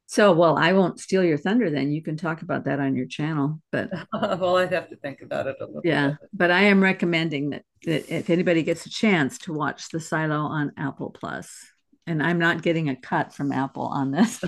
[0.10, 1.92] So, well, I won't steal your thunder then.
[1.92, 3.62] You can talk about that on your channel.
[3.74, 6.30] But well, I'd have to think about it a little yeah, bit.
[6.34, 10.40] but I am recommending that, that if anybody gets a chance to watch The Silo
[10.40, 11.54] on Apple Plus,
[12.08, 14.40] and I'm not getting a cut from Apple on this.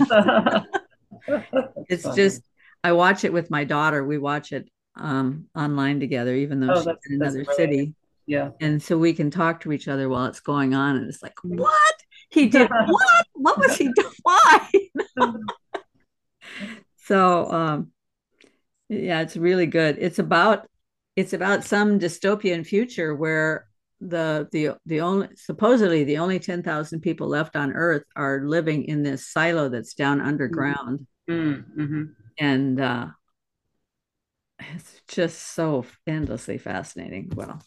[1.88, 2.16] it's funny.
[2.16, 2.42] just
[2.82, 4.02] I watch it with my daughter.
[4.02, 4.66] We watch it
[4.96, 7.94] um, online together, even though oh, she's in another city.
[8.26, 8.50] Yeah.
[8.62, 10.96] And so we can talk to each other while it's going on.
[10.96, 11.94] And it's like, what?
[12.30, 13.26] He did what?
[13.34, 14.12] What was he doing?
[14.22, 14.70] Why?
[16.96, 17.92] so um
[18.88, 19.98] yeah, it's really good.
[20.00, 20.68] It's about
[21.16, 23.66] it's about some dystopian future where
[24.00, 29.02] the the the only supposedly the only 10,000 people left on earth are living in
[29.02, 31.06] this silo that's down underground.
[31.28, 32.04] Mm-hmm.
[32.38, 33.06] And uh
[34.58, 37.32] it's just so endlessly fascinating.
[37.34, 37.62] Well,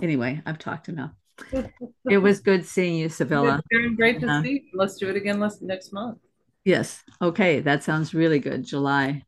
[0.00, 1.12] anyway, I've talked enough.
[2.10, 3.62] it was good seeing you, Sevilla.
[3.96, 4.60] great to uh, see you.
[4.74, 6.18] Let's do it again next month.
[6.64, 7.02] Yes.
[7.22, 7.60] Okay.
[7.60, 8.64] That sounds really good.
[8.64, 9.22] July.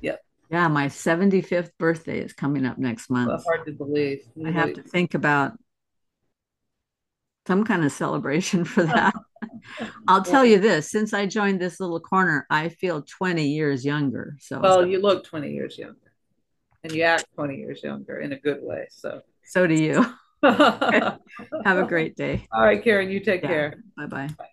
[0.00, 0.20] Yep.
[0.50, 3.28] Yeah, my 75th birthday is coming up next month.
[3.28, 4.22] Well, hard to believe.
[4.44, 5.52] I have to think about
[7.46, 9.14] some kind of celebration for that.
[10.08, 14.36] I'll tell you this since I joined this little corner, I feel 20 years younger.
[14.40, 16.12] So, well, you look 20 years younger
[16.82, 18.86] and you act 20 years younger in a good way.
[18.90, 20.04] So, so do you.
[21.64, 22.46] Have a great day.
[22.52, 23.48] All right, Karen, you take yeah.
[23.48, 23.82] care.
[23.96, 24.28] Bye-bye.
[24.38, 24.48] bye